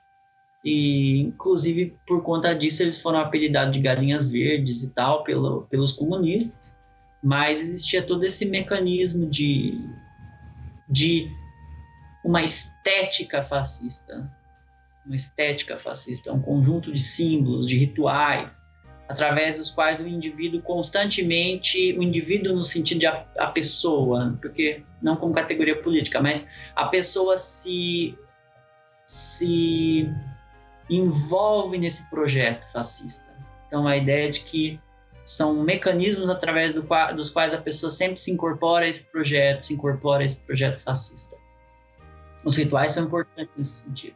[0.66, 5.92] E, inclusive, por conta disso, eles foram apelidados de galinhas verdes e tal, pelo, pelos
[5.92, 6.76] comunistas.
[7.24, 9.80] Mas existia todo esse mecanismo de,
[10.90, 11.30] de
[12.24, 14.32] uma estética fascista
[15.06, 18.64] uma estética fascista, é um conjunto de símbolos, de rituais,
[19.08, 24.84] através dos quais o indivíduo constantemente, o indivíduo no sentido de a, a, pessoa, porque
[25.02, 28.18] não como categoria política, mas a pessoa se
[29.06, 30.10] se
[30.90, 33.24] envolve nesse projeto fascista.
[33.68, 34.80] Então a ideia de que
[35.26, 39.74] são mecanismos através do, dos quais a pessoa sempre se incorpora a esse projeto, se
[39.74, 41.36] incorpora a esse projeto fascista.
[42.46, 44.16] Os rituais são importantes nesse sentido.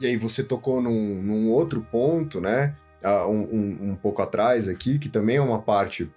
[0.00, 2.74] E aí você tocou num, num outro ponto, né?
[3.04, 6.10] Um, um, um, pouco atrás aqui, que também é uma parte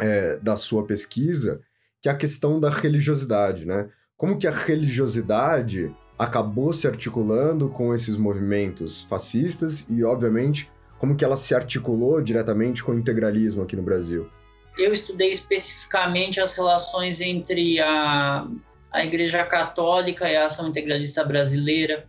[0.00, 1.60] é, da sua pesquisa,
[2.00, 3.88] que é a questão da religiosidade, né?
[4.16, 11.24] Como que a religiosidade acabou se articulando com esses movimentos fascistas e, obviamente, como que
[11.24, 14.28] ela se articulou diretamente com o integralismo aqui no Brasil?
[14.76, 18.46] Eu estudei especificamente as relações entre a,
[18.92, 22.06] a Igreja Católica e a Ação Integralista Brasileira,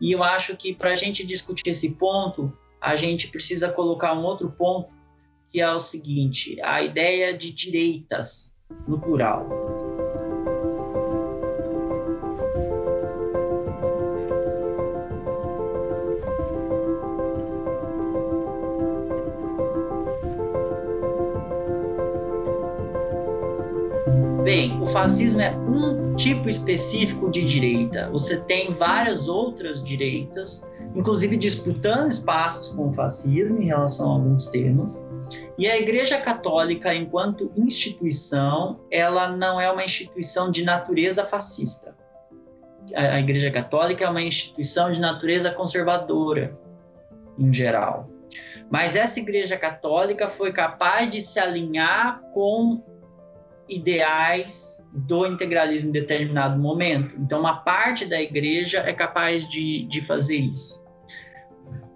[0.00, 4.22] e eu acho que para a gente discutir esse ponto, a gente precisa colocar um
[4.22, 4.92] outro ponto,
[5.50, 8.54] que é o seguinte: a ideia de direitas,
[8.86, 9.48] no plural.
[24.44, 28.10] Bem, o fascismo é um tipo específico de direita.
[28.10, 30.62] Você tem várias outras direitas,
[30.94, 35.02] inclusive disputando espaços com o fascismo em relação a alguns temas.
[35.56, 41.96] E a Igreja Católica, enquanto instituição, ela não é uma instituição de natureza fascista.
[42.94, 46.54] A Igreja Católica é uma instituição de natureza conservadora,
[47.38, 48.10] em geral.
[48.70, 52.82] Mas essa Igreja Católica foi capaz de se alinhar com
[53.68, 57.14] ideais do integralismo em determinado momento.
[57.18, 60.82] Então, uma parte da igreja é capaz de, de fazer isso.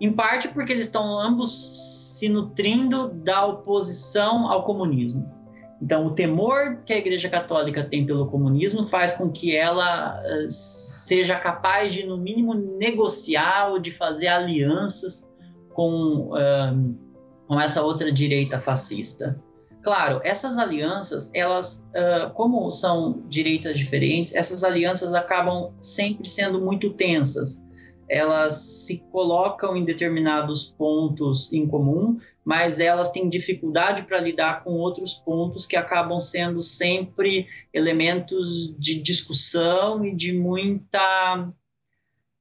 [0.00, 5.38] Em parte porque eles estão ambos se nutrindo da oposição ao comunismo.
[5.80, 10.50] Então, o temor que a Igreja Católica tem pelo comunismo faz com que ela uh,
[10.50, 15.28] seja capaz de, no mínimo, negociar ou de fazer alianças
[15.70, 16.98] com, uh,
[17.46, 19.40] com essa outra direita fascista.
[19.88, 26.90] Claro, essas alianças, elas, uh, como são direitas diferentes, essas alianças acabam sempre sendo muito
[26.90, 27.58] tensas.
[28.06, 34.72] Elas se colocam em determinados pontos em comum, mas elas têm dificuldade para lidar com
[34.72, 41.50] outros pontos que acabam sendo sempre elementos de discussão e de muita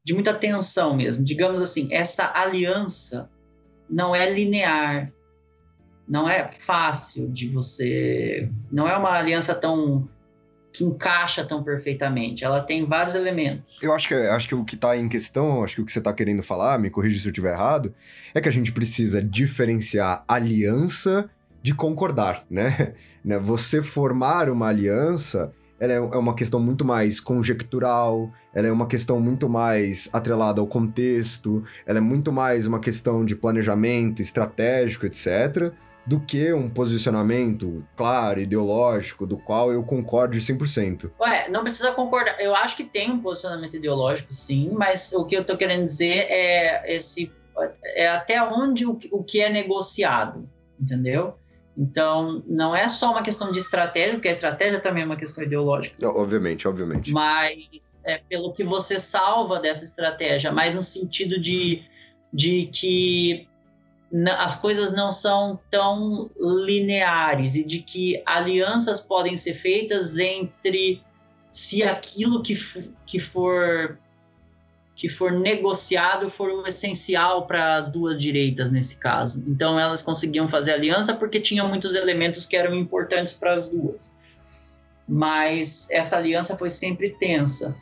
[0.03, 1.23] de muita tensão mesmo.
[1.23, 3.29] Digamos assim, essa aliança
[3.89, 5.13] não é linear,
[6.07, 8.49] não é fácil de você.
[8.71, 10.07] Não é uma aliança tão
[10.71, 12.45] que encaixa tão perfeitamente.
[12.45, 13.77] Ela tem vários elementos.
[13.81, 15.97] Eu acho que, acho que o que está em questão, acho que o que você
[15.97, 17.93] está querendo falar, me corrija se eu estiver errado,
[18.33, 21.29] é que a gente precisa diferenciar aliança
[21.63, 22.93] de concordar, né?
[23.25, 23.39] né?
[23.39, 28.87] Você formar uma aliança, ela é, é uma questão muito mais conjectural, ela é uma
[28.87, 35.07] questão muito mais atrelada ao contexto, ela é muito mais uma questão de planejamento estratégico,
[35.07, 35.73] etc
[36.07, 41.11] do que um posicionamento claro, ideológico, do qual eu concorde 100%.
[41.19, 42.39] Ué, não precisa concordar.
[42.39, 46.25] Eu acho que tem um posicionamento ideológico, sim, mas o que eu tô querendo dizer
[46.29, 47.29] é esse
[47.83, 50.47] é até onde o, o que é negociado,
[50.79, 51.33] entendeu?
[51.77, 55.43] Então, não é só uma questão de estratégia, porque a estratégia também é uma questão
[55.43, 55.95] ideológica.
[56.09, 57.11] Obviamente, obviamente.
[57.11, 61.83] Mas é pelo que você salva dessa estratégia, mas no sentido de,
[62.33, 63.47] de que
[64.37, 71.01] as coisas não são tão lineares e de que alianças podem ser feitas entre
[71.51, 72.57] se aquilo que,
[73.05, 73.97] que for
[74.95, 79.43] que for negociado for o essencial para as duas direitas nesse caso.
[79.47, 84.15] Então elas conseguiam fazer aliança porque tinham muitos elementos que eram importantes para as duas.
[85.07, 87.75] Mas essa aliança foi sempre tensa.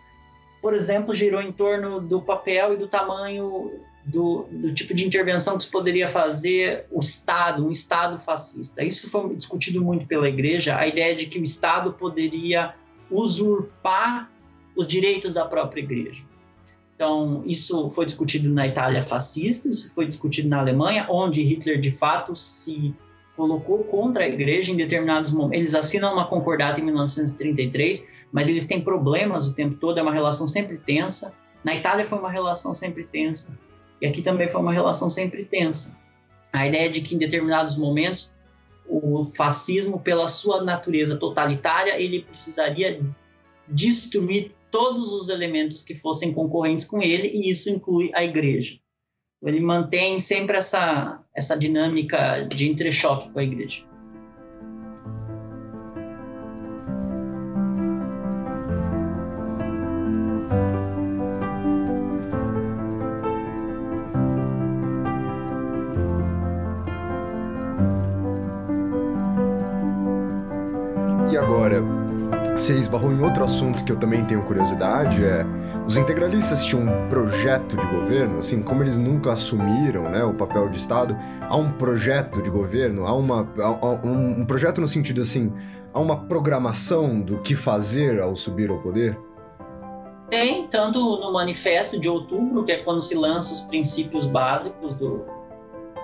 [0.61, 3.71] Por exemplo, girou em torno do papel e do tamanho
[4.06, 8.84] do, do, tipo de intervenção que se poderia fazer o Estado, um Estado fascista.
[8.84, 12.76] Isso foi discutido muito pela Igreja, a ideia de que o Estado poderia
[13.10, 14.32] usurpar
[14.76, 16.24] os direitos da própria Igreja.
[16.95, 21.91] Então, isso foi discutido na Itália fascista, isso foi discutido na Alemanha, onde Hitler de
[21.91, 22.93] fato se
[23.36, 25.58] colocou contra a Igreja em determinados momentos.
[25.58, 30.14] Eles assinam uma concordata em 1933, mas eles têm problemas o tempo todo, é uma
[30.14, 31.34] relação sempre tensa.
[31.64, 33.58] Na Itália foi uma relação sempre tensa.
[34.02, 35.96] E aqui também foi uma relação sempre tensa.
[36.52, 38.32] A ideia de que em determinados momentos
[38.88, 43.02] o fascismo, pela sua natureza totalitária, ele precisaria
[43.68, 48.78] destruir todos os elementos que fossem concorrentes com ele, e isso inclui a igreja.
[49.43, 53.84] Ele mantém sempre essa, essa dinâmica de entrechoque com a igreja.
[72.56, 75.46] Você esbarrou em outro assunto que eu também tenho curiosidade, é
[75.88, 80.68] os integralistas tinham um projeto de governo, assim, como eles nunca assumiram né, o papel
[80.68, 85.22] de Estado, há um projeto de governo, há, uma, há um, um projeto no sentido
[85.22, 85.54] assim,
[85.94, 89.16] há uma programação do que fazer ao subir ao poder?
[90.30, 95.24] Tem, tanto no manifesto de outubro, que é quando se lança os princípios básicos do,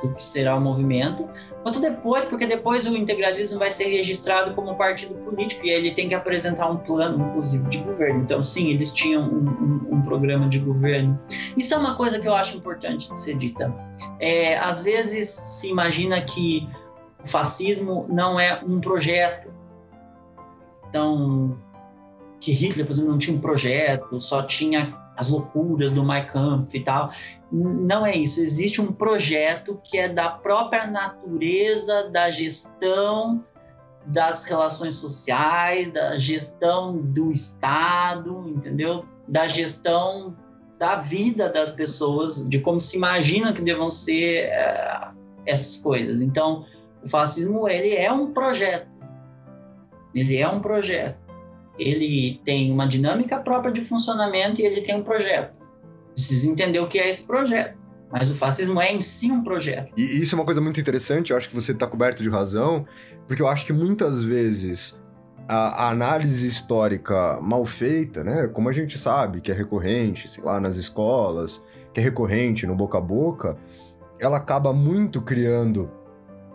[0.01, 1.27] do que será o movimento,
[1.63, 6.09] quanto depois, porque depois o integralismo vai ser registrado como partido político e ele tem
[6.09, 8.21] que apresentar um plano, inclusive, de governo.
[8.21, 11.19] Então, sim, eles tinham um, um, um programa de governo.
[11.55, 13.73] Isso é uma coisa que eu acho importante de ser dita.
[14.19, 16.67] É, às vezes se imagina que
[17.23, 19.53] o fascismo não é um projeto.
[20.89, 21.57] Então,
[22.39, 26.25] que Hitler, por exemplo, não tinha um projeto, só tinha as loucuras do Mein
[26.73, 27.11] e tal.
[27.51, 28.39] Não é isso.
[28.39, 33.43] Existe um projeto que é da própria natureza da gestão
[34.05, 39.05] das relações sociais, da gestão do Estado, entendeu?
[39.27, 40.35] Da gestão
[40.79, 45.15] da vida das pessoas, de como se imagina que devam ser uh,
[45.45, 46.23] essas coisas.
[46.23, 46.65] Então,
[47.03, 48.89] o fascismo ele é um projeto.
[50.15, 51.20] Ele é um projeto
[51.81, 55.53] ele tem uma dinâmica própria de funcionamento e ele tem um projeto.
[56.13, 57.79] Precisa entender o que é esse projeto.
[58.11, 59.93] Mas o fascismo é em si um projeto.
[59.95, 62.85] E isso é uma coisa muito interessante, eu acho que você está coberto de razão,
[63.25, 65.01] porque eu acho que muitas vezes
[65.47, 70.43] a, a, análise histórica mal feita, né, como a gente sabe que é recorrente, sei
[70.43, 71.63] lá, nas escolas,
[71.93, 73.57] que é recorrente no boca a boca,
[74.19, 75.89] ela acaba muito criando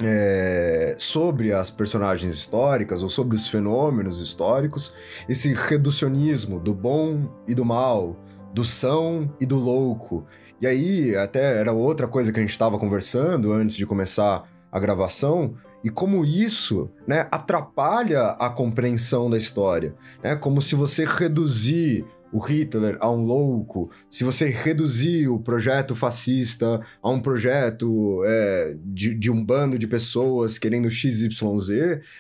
[0.03, 4.94] é, sobre as personagens históricas ou sobre os fenômenos históricos,
[5.28, 8.16] esse reducionismo do bom e do mal,
[8.53, 10.26] do são e do louco.
[10.61, 14.78] E aí, até era outra coisa que a gente estava conversando antes de começar a
[14.78, 19.94] gravação, e como isso né, atrapalha a compreensão da história.
[20.22, 20.34] Né?
[20.34, 22.05] Como se você reduzir
[22.37, 28.76] o Hitler a um louco, se você reduzir o projeto fascista a um projeto é,
[28.84, 31.30] de, de, um bando de pessoas querendo XYZ,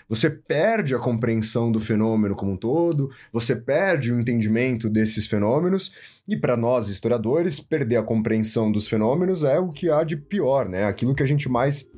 [0.08, 5.92] você perde a compreensão do fenômeno como um todo, você perde o entendimento desses fenômenos,
[6.26, 10.66] e para nós historiadores, perder a compreensão dos fenômenos é o que há de pior,
[10.66, 10.84] né?
[10.84, 11.88] Aquilo que a gente mais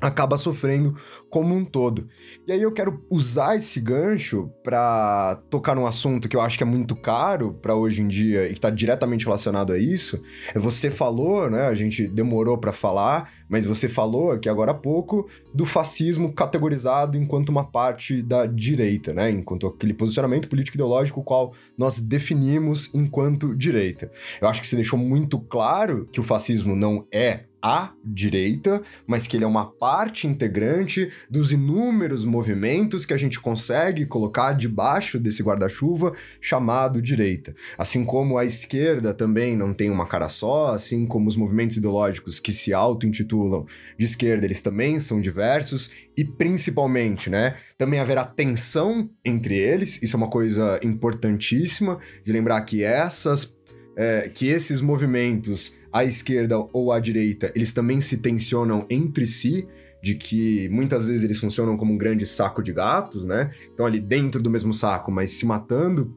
[0.00, 0.94] acaba sofrendo
[1.30, 2.08] como um todo.
[2.46, 6.62] E aí eu quero usar esse gancho para tocar num assunto que eu acho que
[6.62, 10.22] é muito caro para hoje em dia e que está diretamente relacionado a isso.
[10.54, 11.66] Você falou, né?
[11.66, 17.16] A gente demorou para falar, mas você falou aqui agora há pouco do fascismo categorizado
[17.16, 19.30] enquanto uma parte da direita, né?
[19.30, 24.10] Enquanto aquele posicionamento político ideológico qual nós definimos enquanto direita.
[24.40, 29.26] Eu acho que você deixou muito claro que o fascismo não é a direita, mas
[29.26, 35.18] que ele é uma parte integrante dos inúmeros movimentos que a gente consegue colocar debaixo
[35.18, 37.54] desse guarda-chuva chamado direita.
[37.76, 42.38] Assim como a esquerda também não tem uma cara só, assim como os movimentos ideológicos
[42.38, 43.66] que se auto-intitulam
[43.98, 50.16] de esquerda, eles também são diversos e principalmente, né, também haverá tensão entre eles, isso
[50.16, 53.56] é uma coisa importantíssima de lembrar que essas
[53.96, 59.66] é, que esses movimentos à esquerda ou à direita, eles também se tensionam entre si,
[60.02, 63.50] de que muitas vezes eles funcionam como um grande saco de gatos, né?
[63.72, 66.14] Então ali dentro do mesmo saco, mas se matando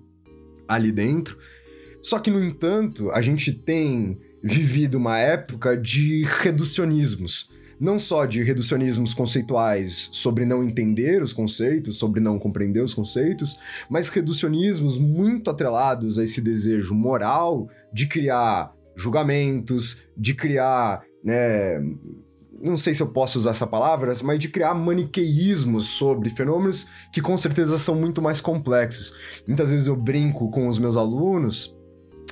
[0.68, 1.38] ali dentro.
[2.02, 7.50] Só que, no entanto, a gente tem vivido uma época de reducionismos.
[7.80, 13.58] Não só de reducionismos conceituais sobre não entender os conceitos, sobre não compreender os conceitos,
[13.90, 21.80] mas reducionismos muito atrelados a esse desejo moral de criar julgamentos, de criar, né,
[22.62, 27.22] não sei se eu posso usar essa palavra, mas de criar maniqueísmos sobre fenômenos que
[27.22, 29.14] com certeza são muito mais complexos.
[29.48, 31.76] Muitas vezes eu brinco com os meus alunos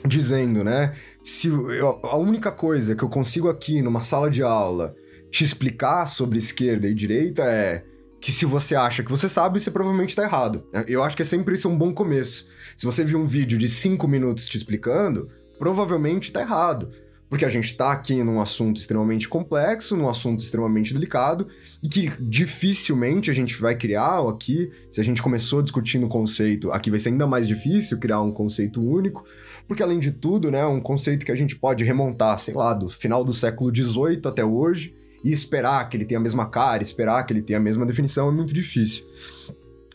[0.06, 0.94] dizendo, né,
[1.24, 4.94] se eu, a única coisa que eu consigo aqui numa sala de aula
[5.32, 7.84] te explicar sobre esquerda e direita é
[8.20, 10.66] que se você acha que você sabe, você provavelmente está errado.
[10.88, 12.48] Eu acho que é sempre isso um bom começo.
[12.76, 16.90] Se você viu um vídeo de 5 minutos te explicando, provavelmente está errado.
[17.30, 21.48] Porque a gente está aqui num assunto extremamente complexo, num assunto extremamente delicado,
[21.84, 26.72] e que dificilmente a gente vai criar aqui, se a gente começou discutindo o conceito,
[26.72, 29.26] aqui vai ser ainda mais difícil criar um conceito único,
[29.68, 32.90] porque além de tudo, né, um conceito que a gente pode remontar, sei lá, do
[32.90, 37.26] final do século XVIII até hoje, e esperar que ele tenha a mesma cara, esperar
[37.26, 39.04] que ele tenha a mesma definição é muito difícil.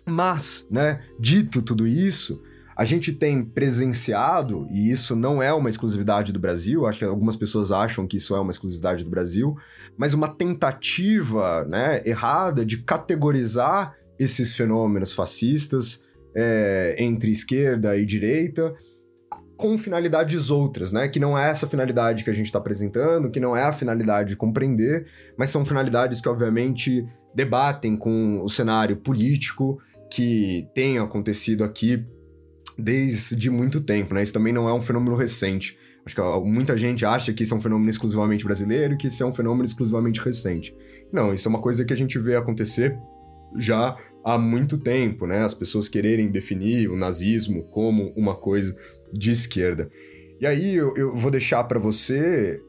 [0.04, 2.42] Mas, né, dito tudo isso,
[2.76, 7.36] a gente tem presenciado, e isso não é uma exclusividade do Brasil, acho que algumas
[7.36, 9.56] pessoas acham que isso é uma exclusividade do Brasil,
[9.96, 16.04] mas uma tentativa né, errada de categorizar esses fenômenos fascistas
[16.34, 18.74] é, entre esquerda e direita
[19.56, 21.06] com finalidades outras, né?
[21.06, 24.30] Que não é essa finalidade que a gente está apresentando, que não é a finalidade
[24.30, 25.06] de compreender,
[25.36, 29.78] mas são finalidades que, obviamente, debatem com o cenário político
[30.12, 32.04] que tem acontecido aqui
[32.78, 34.22] desde muito tempo, né?
[34.22, 35.76] Isso também não é um fenômeno recente.
[36.04, 39.26] Acho que muita gente acha que isso é um fenômeno exclusivamente brasileiro que isso é
[39.26, 40.74] um fenômeno exclusivamente recente.
[41.12, 42.98] Não, isso é uma coisa que a gente vê acontecer
[43.56, 45.44] já há muito tempo, né?
[45.44, 48.76] As pessoas quererem definir o nazismo como uma coisa
[49.12, 49.90] de esquerda.
[50.40, 52.60] E aí eu, eu vou deixar para você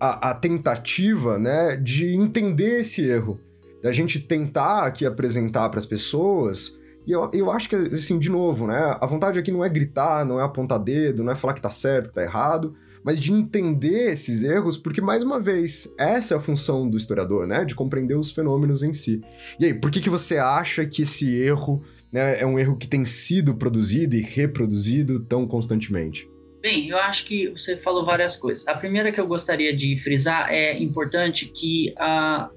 [0.00, 3.38] a, a, tentativa, né, de entender esse erro,
[3.80, 6.76] da gente tentar aqui apresentar para as pessoas
[7.06, 8.96] e eu, eu acho que, assim, de novo, né?
[9.00, 11.70] A vontade aqui não é gritar, não é apontar dedo, não é falar que tá
[11.70, 12.74] certo, que tá errado,
[13.04, 17.46] mas de entender esses erros, porque, mais uma vez, essa é a função do historiador,
[17.46, 17.64] né?
[17.64, 19.20] De compreender os fenômenos em si.
[19.58, 21.82] E aí, por que, que você acha que esse erro
[22.12, 26.30] né, é um erro que tem sido produzido e reproduzido tão constantemente?
[26.62, 28.68] Bem, eu acho que você falou várias coisas.
[28.68, 32.48] A primeira que eu gostaria de frisar é importante que a,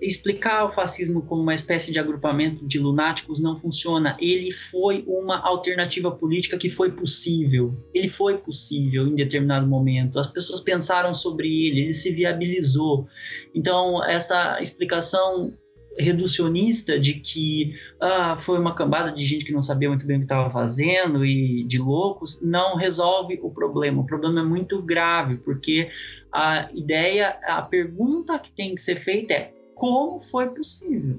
[0.00, 4.16] explicar o fascismo como uma espécie de agrupamento de lunáticos não funciona.
[4.20, 7.74] Ele foi uma alternativa política que foi possível.
[7.94, 10.18] Ele foi possível em determinado momento.
[10.18, 13.06] As pessoas pensaram sobre ele, ele se viabilizou.
[13.54, 15.52] Então, essa explicação
[15.98, 20.20] reducionista de que ah, foi uma cambada de gente que não sabia muito bem o
[20.20, 24.02] que estava fazendo e de loucos, não resolve o problema.
[24.02, 25.90] O problema é muito grave, porque
[26.32, 29.52] a ideia, a pergunta que tem que ser feita é
[29.82, 31.18] como foi possível.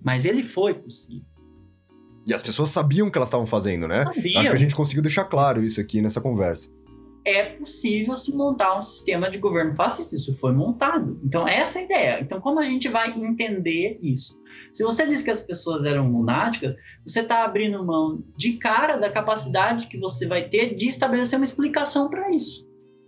[0.00, 1.26] Mas ele foi possível.
[2.24, 4.04] E as pessoas sabiam o que elas estavam fazendo, né?
[4.04, 4.40] Sabiam.
[4.40, 6.68] Acho que a gente conseguiu deixar claro isso aqui nessa conversa.
[7.24, 10.14] É possível se montar um sistema de governo fascista.
[10.14, 11.20] Isso foi montado.
[11.24, 12.20] Então, essa é a ideia.
[12.20, 14.40] Então, como a gente vai entender isso?
[14.72, 19.10] Se você diz que as pessoas eram lunáticas, você está abrindo mão de cara da
[19.10, 22.64] capacidade que você vai ter de estabelecer uma explicação para isso.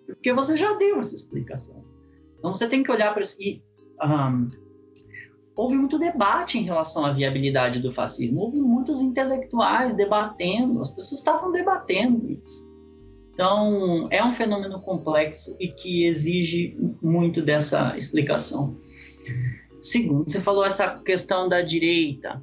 [0.07, 1.85] Porque você já deu essa explicação.
[2.37, 3.37] Então, você tem que olhar para isso.
[3.39, 3.63] E
[4.03, 4.51] um,
[5.55, 8.41] houve muito debate em relação à viabilidade do fascismo.
[8.41, 12.67] Houve muitos intelectuais debatendo, as pessoas estavam debatendo isso.
[13.33, 18.77] Então, é um fenômeno complexo e que exige muito dessa explicação.
[19.81, 22.43] Segundo, você falou essa questão da direita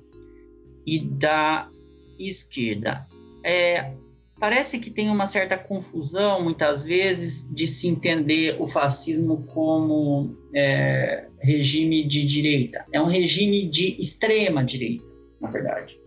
[0.86, 1.70] e da
[2.18, 3.08] esquerda.
[3.44, 3.94] É,
[4.40, 11.28] parece que tem uma certa confusão, muitas vezes, de se entender o fascismo como é,
[11.40, 12.86] regime de direita.
[12.92, 15.06] É um regime de extrema direita,
[15.42, 16.00] na verdade.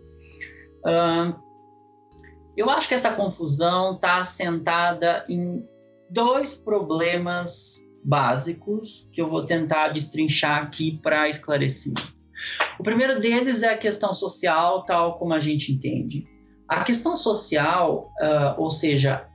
[0.78, 1.34] Uh,
[2.56, 5.62] eu acho que essa confusão está assentada em
[6.10, 11.94] dois problemas básicos que eu vou tentar destrinchar aqui para esclarecer.
[12.78, 16.26] O primeiro deles é a questão social, tal como a gente entende.
[16.68, 19.26] A questão social, uh, ou seja,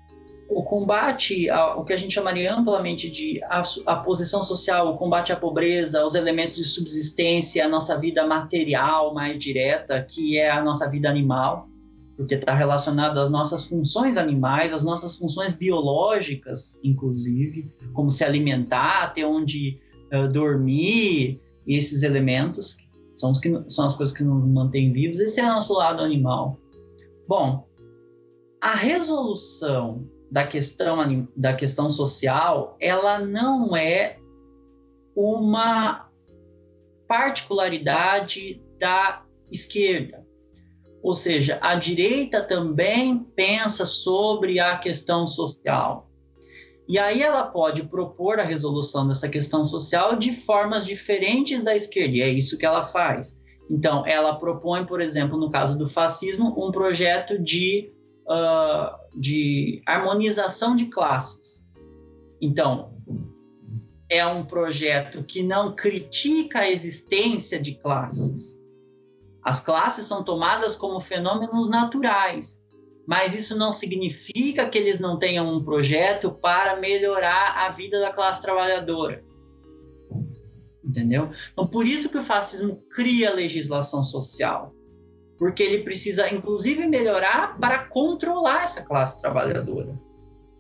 [0.50, 5.34] o combate, ao, que a gente chamaria amplamente de a, a, posição social, o combate
[5.34, 10.64] à pobreza, os elementos de subsistência, a nossa vida material mais direta, que é a
[10.64, 11.68] nossa vida animal,
[12.16, 19.14] porque está relacionado às nossas funções animais, às nossas funções biológicas, inclusive, como se alimentar,
[19.14, 19.80] ter onde
[20.14, 22.78] uh, dormir, esses elementos
[23.18, 25.20] são, que, são as coisas que nos mantêm vivos.
[25.20, 26.58] Esse é o nosso lado animal.
[27.28, 27.68] Bom,
[28.62, 34.18] a resolução da questão, da questão social, ela não é
[35.16, 36.10] uma
[37.08, 40.26] particularidade da esquerda.
[41.02, 46.10] Ou seja, a direita também pensa sobre a questão social.
[46.88, 52.16] E aí ela pode propor a resolução dessa questão social de formas diferentes da esquerda,
[52.16, 53.37] e é isso que ela faz.
[53.70, 57.92] Então, ela propõe, por exemplo, no caso do fascismo, um projeto de,
[58.26, 61.68] uh, de harmonização de classes.
[62.42, 62.94] Então,
[64.10, 68.62] é um projeto que não critica a existência de classes.
[69.44, 72.62] As classes são tomadas como fenômenos naturais,
[73.06, 78.12] mas isso não significa que eles não tenham um projeto para melhorar a vida da
[78.12, 79.27] classe trabalhadora
[80.88, 81.32] entendeu?
[81.52, 84.74] Então, por isso que o fascismo cria legislação social,
[85.38, 90.00] porque ele precisa, inclusive, melhorar para controlar essa classe trabalhadora.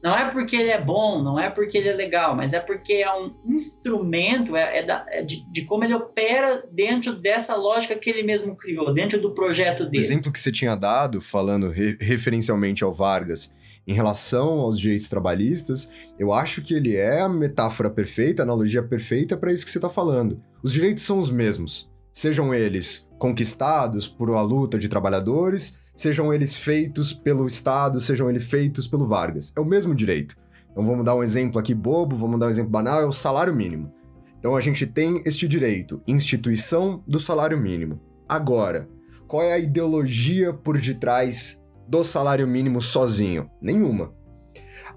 [0.03, 2.93] Não é porque ele é bom, não é porque ele é legal, mas é porque
[2.93, 7.95] é um instrumento é, é, da, é de, de, como ele opera dentro dessa lógica
[7.95, 9.97] que ele mesmo criou, dentro do projeto dele.
[9.97, 13.55] O exemplo que você tinha dado, falando re referencialmente ao Vargas,
[13.87, 18.83] em relação aos direitos trabalhistas, eu acho que ele é a metáfora perfeita, a analogia
[18.83, 20.41] perfeita para isso que você está falando.
[20.61, 26.55] Os direitos são os mesmos, sejam eles conquistados por uma luta de trabalhadores, sejam eles
[26.55, 29.53] feitos pelo Estado, sejam eles feitos pelo Vargas.
[29.55, 30.35] É o mesmo direito.
[30.69, 33.55] Então vamos dar um exemplo aqui bobo, vamos dar um exemplo banal, é o salário
[33.55, 33.91] mínimo.
[34.37, 37.99] Então a gente tem este direito, instituição do salário mínimo.
[38.27, 38.87] Agora,
[39.27, 43.49] qual é a ideologia por detrás do salário mínimo sozinho?
[43.61, 44.13] Nenhuma.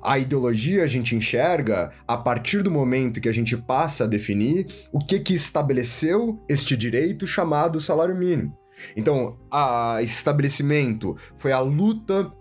[0.02, 4.66] A ideologia a gente enxerga a partir do momento que a gente passa a definir
[4.92, 8.56] o que que estabeleceu este direito chamado salário mínimo.
[8.96, 12.32] Então, a estabelecimento foi a luta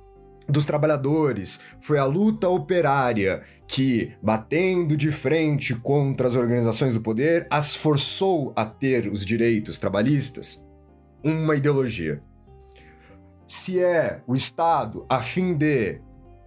[0.48, 7.46] dos trabalhadores, foi a luta operária que, batendo de frente contra as organizações do poder,
[7.52, 10.66] as forçou a ter os direitos trabalhistas.
[11.24, 12.24] Uma ideologia
[13.50, 16.00] se é o Estado a fim de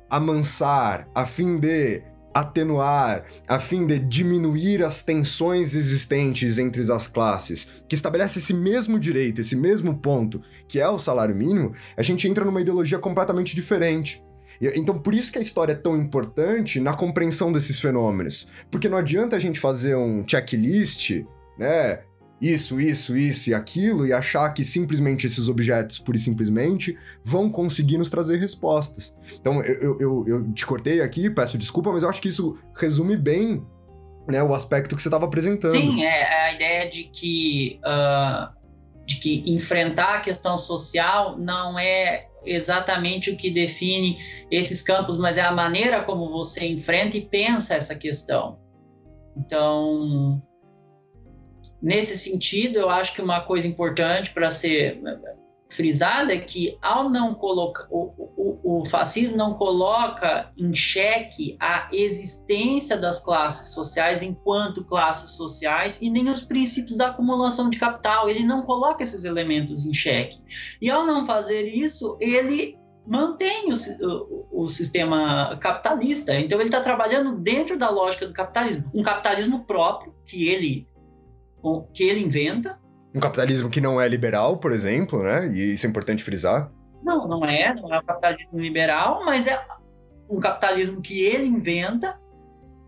[0.08, 2.00] amansar, a fim de
[2.32, 9.00] atenuar, a fim de diminuir as tensões existentes entre as classes, que estabelece esse mesmo
[9.00, 13.52] direito, esse mesmo ponto, que é o salário mínimo, a gente entra numa ideologia completamente
[13.52, 14.22] diferente.
[14.60, 18.46] Então, por isso que a história é tão importante na compreensão desses fenômenos.
[18.70, 21.24] Porque não adianta a gente fazer um checklist,
[21.58, 21.98] né?
[22.42, 27.48] Isso, isso, isso e aquilo e achar que simplesmente esses objetos, pura e simplesmente, vão
[27.48, 29.14] conseguir nos trazer respostas.
[29.40, 33.16] Então, eu, eu, eu te cortei aqui, peço desculpa, mas eu acho que isso resume
[33.16, 33.64] bem
[34.26, 35.70] né, o aspecto que você estava apresentando.
[35.70, 38.52] Sim, é a ideia de que, uh,
[39.06, 44.18] de que enfrentar a questão social não é exatamente o que define
[44.50, 48.58] esses campos, mas é a maneira como você enfrenta e pensa essa questão.
[49.36, 50.42] Então,
[51.82, 55.02] Nesse sentido, eu acho que uma coisa importante para ser
[55.72, 61.88] frisada é que ao não colocar o, o, o, fascismo não coloca em xeque a
[61.90, 68.28] existência das classes sociais enquanto classes sociais e nem os princípios da acumulação de capital.
[68.28, 70.38] Ele não coloca esses elementos em xeque.
[70.80, 76.38] E ao não fazer isso ele mantém o, o, o sistema capitalista.
[76.38, 78.90] Então ele está trabalhando dentro da lógica do capitalismo.
[78.94, 80.86] Um capitalismo próprio que ele
[81.94, 82.78] que ele inventa.
[83.14, 85.46] Um capitalismo que não é liberal, por exemplo, né?
[85.48, 86.72] E isso é importante frisar.
[87.02, 89.62] Não, não é, não é um capitalismo liberal, mas é
[90.30, 92.18] um capitalismo que ele inventa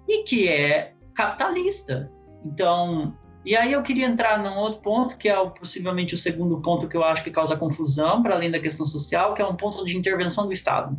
[0.09, 2.11] e que é capitalista.
[2.45, 3.15] Então,
[3.45, 6.97] E aí eu queria entrar num outro ponto, que é possivelmente o segundo ponto que
[6.97, 9.97] eu acho que causa confusão, para além da questão social, que é um ponto de
[9.97, 10.97] intervenção do Estado.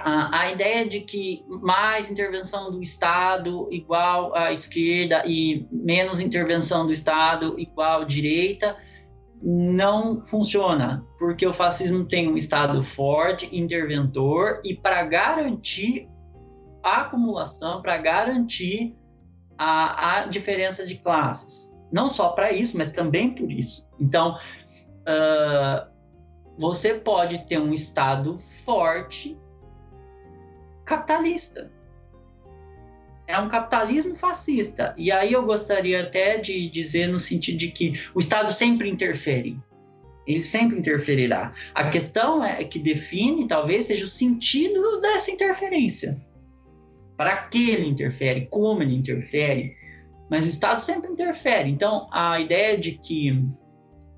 [0.00, 6.86] A, a ideia de que mais intervenção do Estado igual à esquerda e menos intervenção
[6.86, 8.76] do Estado igual à direita
[9.42, 16.08] não funciona, porque o fascismo tem um Estado forte, interventor, e para garantir
[16.82, 18.96] a acumulação, para garantir
[19.56, 21.72] a, a diferença de classes.
[21.92, 23.88] Não só para isso, mas também por isso.
[23.98, 24.36] Então,
[25.02, 25.90] uh,
[26.58, 29.39] você pode ter um Estado forte
[30.90, 31.70] capitalista.
[33.28, 34.92] É um capitalismo fascista.
[34.96, 39.56] E aí eu gostaria até de dizer no sentido de que o Estado sempre interfere.
[40.26, 41.52] Ele sempre interferirá.
[41.72, 46.20] A questão é que define, talvez, seja o sentido dessa interferência
[47.16, 49.76] para que ele interfere, como ele interfere,
[50.28, 51.70] mas o Estado sempre interfere.
[51.70, 53.46] Então, a ideia de que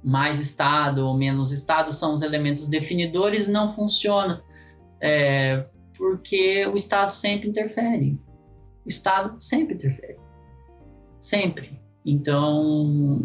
[0.03, 4.43] mais Estado ou menos Estado são os elementos definidores não funciona,
[5.01, 5.67] é,
[6.03, 8.21] porque o Estado sempre interfere.
[8.85, 10.19] O Estado sempre interfere.
[11.21, 11.81] Sempre.
[12.05, 13.21] Então,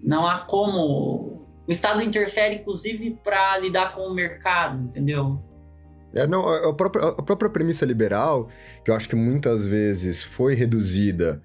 [0.00, 1.44] não há como.
[1.66, 5.42] O Estado interfere, inclusive, para lidar com o mercado, entendeu?
[6.14, 8.48] É, não, a própria, a própria premissa liberal,
[8.84, 11.42] que eu acho que muitas vezes foi reduzida.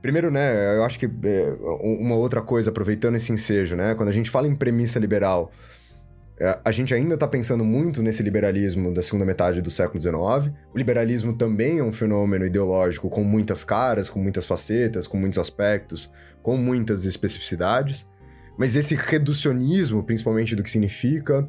[0.00, 4.12] Primeiro, né, eu acho que é, uma outra coisa, aproveitando esse ensejo, né, quando a
[4.12, 5.52] gente fala em premissa liberal,
[6.64, 10.52] a gente ainda está pensando muito nesse liberalismo da segunda metade do século XIX.
[10.74, 15.38] O liberalismo também é um fenômeno ideológico com muitas caras, com muitas facetas, com muitos
[15.38, 16.10] aspectos,
[16.42, 18.08] com muitas especificidades.
[18.58, 21.48] Mas esse reducionismo, principalmente do que significa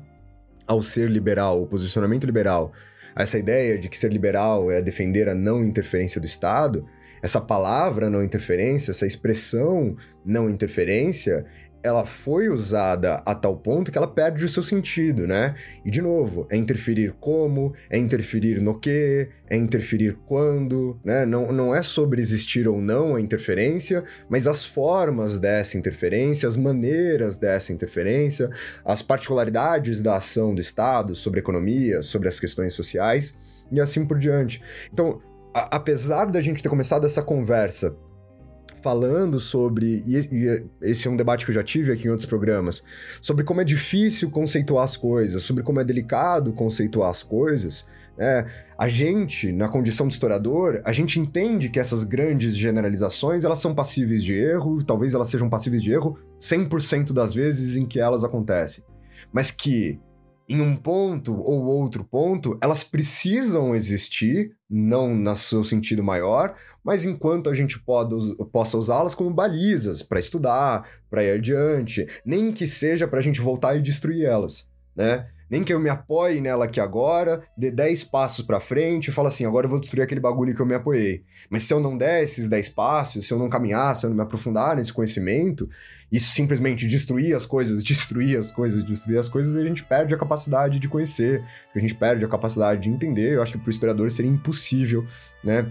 [0.67, 2.71] ao ser liberal, o posicionamento liberal,
[3.15, 6.85] essa ideia de que ser liberal é defender a não interferência do Estado,
[7.21, 11.45] essa palavra não interferência, essa expressão não interferência,
[11.83, 15.53] ela foi usada a tal ponto que ela perde o seu sentido, né?
[15.83, 21.25] E de novo, é interferir como, é interferir no que, é interferir quando, né?
[21.25, 26.55] Não, não é sobre existir ou não a interferência, mas as formas dessa interferência, as
[26.55, 28.49] maneiras dessa interferência,
[28.85, 33.35] as particularidades da ação do Estado sobre a economia, sobre as questões sociais
[33.69, 34.61] e assim por diante.
[34.91, 35.21] Então,
[35.53, 37.95] a, apesar da gente ter começado essa conversa
[38.83, 42.27] falando sobre, e, e, esse é um debate que eu já tive aqui em outros
[42.27, 42.83] programas,
[43.21, 48.45] sobre como é difícil conceituar as coisas, sobre como é delicado conceituar as coisas, né?
[48.77, 53.73] A gente, na condição de historiador, a gente entende que essas grandes generalizações, elas são
[53.73, 58.23] passíveis de erro, talvez elas sejam passíveis de erro 100% das vezes em que elas
[58.23, 58.83] acontecem.
[59.31, 59.99] Mas que
[60.47, 67.05] em um ponto ou outro ponto, elas precisam existir, não no seu sentido maior, mas
[67.05, 68.15] enquanto a gente pode,
[68.51, 73.39] possa usá-las como balizas para estudar, para ir adiante, nem que seja para a gente
[73.39, 75.27] voltar e destruir elas, né?
[75.47, 79.27] Nem que eu me apoie nela aqui agora, dê 10 passos para frente e fale
[79.27, 81.23] assim, agora eu vou destruir aquele bagulho que eu me apoiei.
[81.47, 84.17] Mas se eu não der esses 10 passos, se eu não caminhar, se eu não
[84.17, 85.69] me aprofundar nesse conhecimento,
[86.13, 90.17] isso simplesmente destruir as coisas, destruir as coisas, destruir as coisas, a gente perde a
[90.17, 91.43] capacidade de conhecer,
[91.75, 93.33] a gente perde a capacidade de entender.
[93.33, 95.07] Eu acho que para o historiador seria impossível,
[95.43, 95.65] né,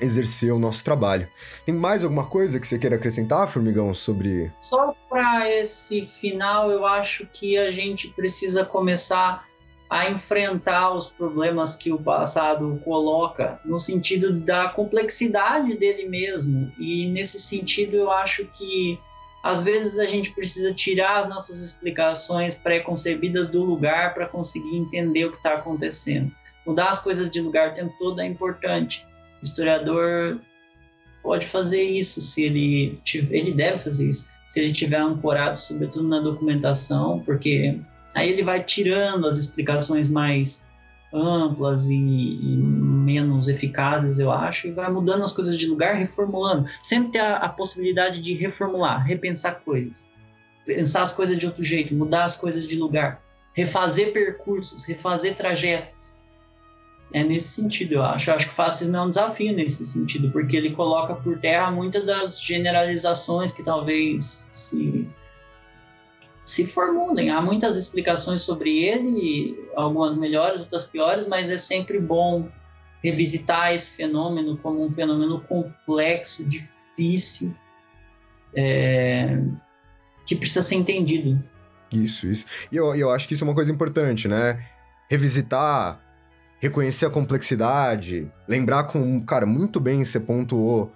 [0.00, 1.28] exercer o nosso trabalho.
[1.64, 4.50] Tem mais alguma coisa que você queira acrescentar, Formigão, sobre.
[4.58, 9.48] Só para esse final, eu acho que a gente precisa começar
[9.88, 16.72] a enfrentar os problemas que o passado coloca, no sentido da complexidade dele mesmo.
[16.78, 18.98] E nesse sentido, eu acho que
[19.42, 25.24] às vezes a gente precisa tirar as nossas explicações pré-concebidas do lugar para conseguir entender
[25.24, 26.30] o que está acontecendo.
[26.66, 29.06] Mudar as coisas de lugar o tempo todo é importante
[29.40, 30.40] o historiador
[31.22, 36.20] pode fazer isso se ele ele deve fazer isso se ele tiver ancorado sobretudo na
[36.20, 37.78] documentação porque
[38.14, 40.66] aí ele vai tirando as explicações mais
[41.12, 46.68] amplas e, e, menos eficazes eu acho e vai mudando as coisas de lugar reformulando
[46.82, 50.08] sempre ter a, a possibilidade de reformular repensar coisas
[50.64, 53.20] pensar as coisas de outro jeito mudar as coisas de lugar
[53.52, 56.10] refazer percursos refazer trajetos
[57.12, 58.30] é nesse sentido, eu acho.
[58.30, 61.70] Eu acho que o fascismo é um desafio nesse sentido, porque ele coloca por terra
[61.70, 64.99] muitas das generalizações que talvez se,
[66.44, 67.30] se formulem.
[67.30, 72.48] Há muitas explicações sobre ele, algumas melhores, outras piores, mas é sempre bom
[73.02, 77.54] revisitar esse fenômeno como um fenômeno complexo, difícil,
[78.54, 79.42] é,
[80.26, 81.42] que precisa ser entendido.
[81.92, 82.46] Isso, isso.
[82.70, 84.64] E eu, eu acho que isso é uma coisa importante, né?
[85.08, 86.00] Revisitar
[86.60, 90.92] reconhecer a complexidade, lembrar com, cara, muito bem você pontuou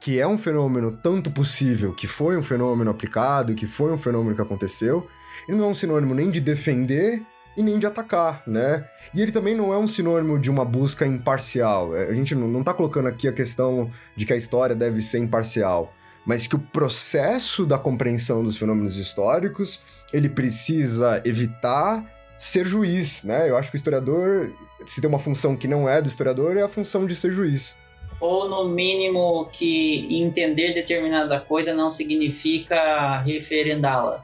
[0.00, 4.34] que é um fenômeno tanto possível, que foi um fenômeno aplicado, que foi um fenômeno
[4.34, 5.08] que aconteceu,
[5.48, 7.22] ele não é um sinônimo nem de defender
[7.56, 8.88] e nem de atacar, né?
[9.12, 11.96] E ele também não é um sinônimo de uma busca imparcial.
[11.96, 15.18] É, a gente não está colocando aqui a questão de que a história deve ser
[15.18, 15.92] imparcial,
[16.24, 19.80] mas que o processo da compreensão dos fenômenos históricos
[20.12, 22.04] ele precisa evitar
[22.38, 23.50] ser juiz, né?
[23.50, 24.52] Eu acho que o historiador,
[24.86, 27.74] se tem uma função que não é do historiador, é a função de ser juiz.
[28.20, 34.22] Ou, no mínimo, que entender determinada coisa não significa referendá-la.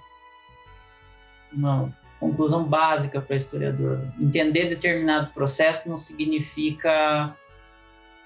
[1.52, 4.00] Uma conclusão básica para historiador.
[4.20, 7.36] Entender determinado processo não significa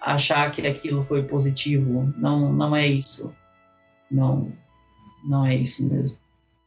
[0.00, 2.12] achar que aquilo foi positivo.
[2.16, 3.34] Não, não é isso.
[4.10, 4.50] Não,
[5.24, 6.18] não é isso mesmo.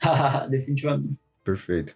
[0.49, 1.17] Definitivamente.
[1.43, 1.95] Perfeito.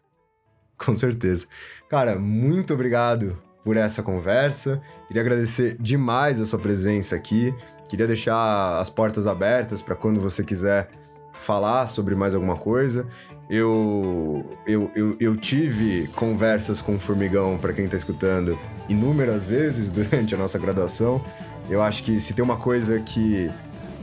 [0.77, 1.47] Com certeza.
[1.87, 4.79] Cara, muito obrigado por essa conversa.
[5.07, 7.53] Queria agradecer demais a sua presença aqui.
[7.89, 10.87] Queria deixar as portas abertas para quando você quiser
[11.33, 13.07] falar sobre mais alguma coisa.
[13.49, 18.57] Eu, eu, eu, eu tive conversas com o Formigão, para quem está escutando,
[18.87, 21.19] inúmeras vezes durante a nossa graduação.
[21.67, 23.49] Eu acho que se tem uma coisa que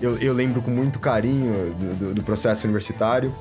[0.00, 3.32] eu, eu lembro com muito carinho do, do, do processo universitário,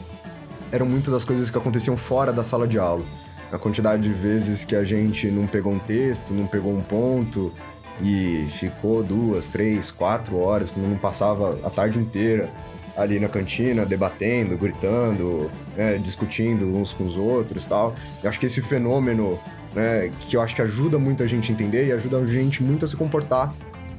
[0.71, 3.03] eram muitas das coisas que aconteciam fora da sala de aula.
[3.51, 7.53] A quantidade de vezes que a gente não pegou um texto, não pegou um ponto
[8.01, 12.49] e ficou duas, três, quatro horas, quando não passava a tarde inteira
[12.95, 17.93] ali na cantina, debatendo, gritando, né, discutindo uns com os outros tal.
[18.23, 19.39] Eu acho que esse fenômeno,
[19.73, 22.63] né, que eu acho que ajuda muito a gente a entender e ajuda a gente
[22.63, 23.53] muito a se comportar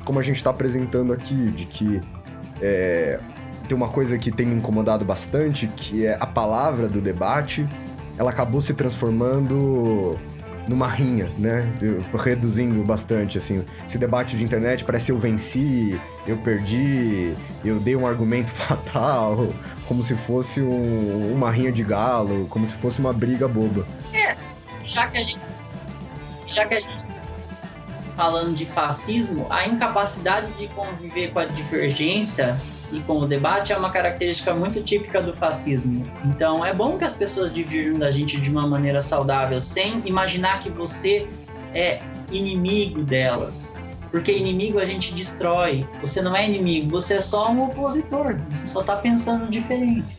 [0.05, 2.01] como a gente está apresentando aqui, de que
[2.61, 3.21] é,
[3.69, 7.67] tem uma coisa que tem me incomodado bastante, que é a palavra do debate,
[8.19, 10.19] ela acabou se transformando
[10.69, 11.67] numa rinha, né?
[12.13, 13.65] Reduzindo bastante, assim.
[13.87, 17.35] Esse debate de internet parece eu venci, eu perdi,
[17.65, 19.53] eu dei um argumento fatal,
[19.87, 23.87] como se fosse um, uma rinha de galo, como se fosse uma briga boba.
[24.13, 24.37] É,
[24.85, 25.41] já que a gente.
[26.47, 27.13] Já que a gente
[28.17, 32.61] falando de fascismo, a incapacidade de conviver com a divergência
[32.93, 36.05] e com o debate é uma característica muito típica do fascismo.
[36.27, 40.61] Então é bom que as pessoas divirjam da gente de uma maneira saudável, sem imaginar
[40.61, 41.27] que você
[41.75, 43.73] é inimigo delas.
[44.11, 45.89] Porque inimigo a gente destrói.
[46.03, 48.37] Você não é inimigo, você é só um opositor.
[48.51, 50.19] Você só está pensando diferente.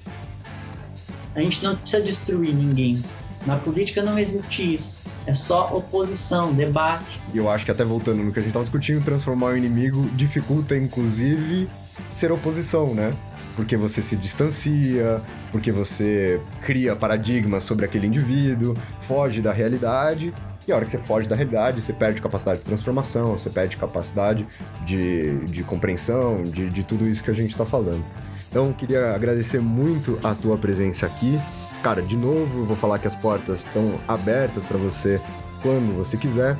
[1.36, 3.04] A gente não precisa destruir ninguém.
[3.46, 5.02] Na política não existe isso.
[5.28, 7.22] É só oposição, debate.
[7.34, 10.10] E eu acho que até voltando no que a gente estava discutindo, transformar o inimigo
[10.16, 11.70] dificulta, inclusive,
[12.12, 13.14] ser oposição, né?
[13.56, 15.22] Porque você se distancia,
[15.52, 20.34] porque você cria paradigmas sobre aquele indivíduo, foge da realidade.
[20.68, 23.78] E a hora que você foge da realidade, você perde capacidade de transformação, você perde
[23.78, 24.48] capacidade
[24.86, 28.04] de, de compreensão, de, de tudo isso que a gente está falando.
[28.50, 31.40] Então, queria agradecer muito a tua presença aqui.
[31.82, 35.20] Cara, de novo, eu vou falar que as portas estão abertas para você
[35.62, 36.58] quando você quiser.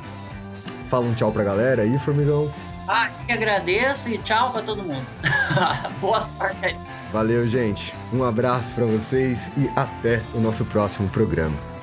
[0.88, 2.52] Fala um tchau pra galera aí, formigão.
[2.86, 5.06] Ah, que agradeço e tchau para todo mundo.
[6.00, 6.76] Boa sorte aí.
[7.12, 7.94] Valeu, gente.
[8.12, 11.73] Um abraço para vocês e até o nosso próximo programa.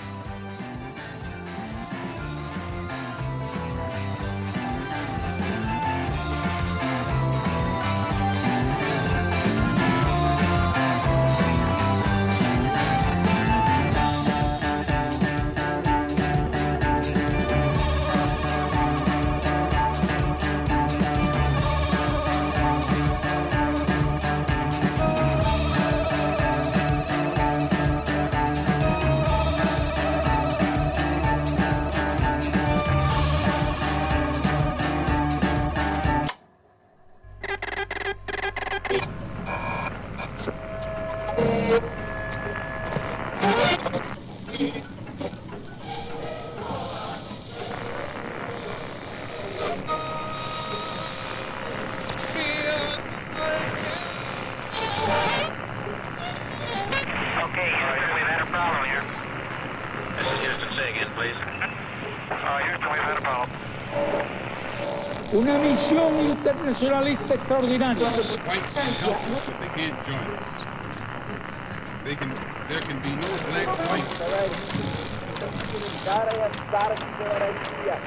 [66.81, 68.07] Nacionalista extraordinario.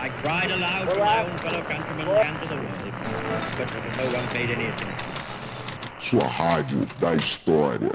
[0.00, 2.66] I cried aloud to my own fellow countrymen and to the world,
[3.56, 5.12] but no one paid any attention.
[6.00, 7.92] Sua rádio da história.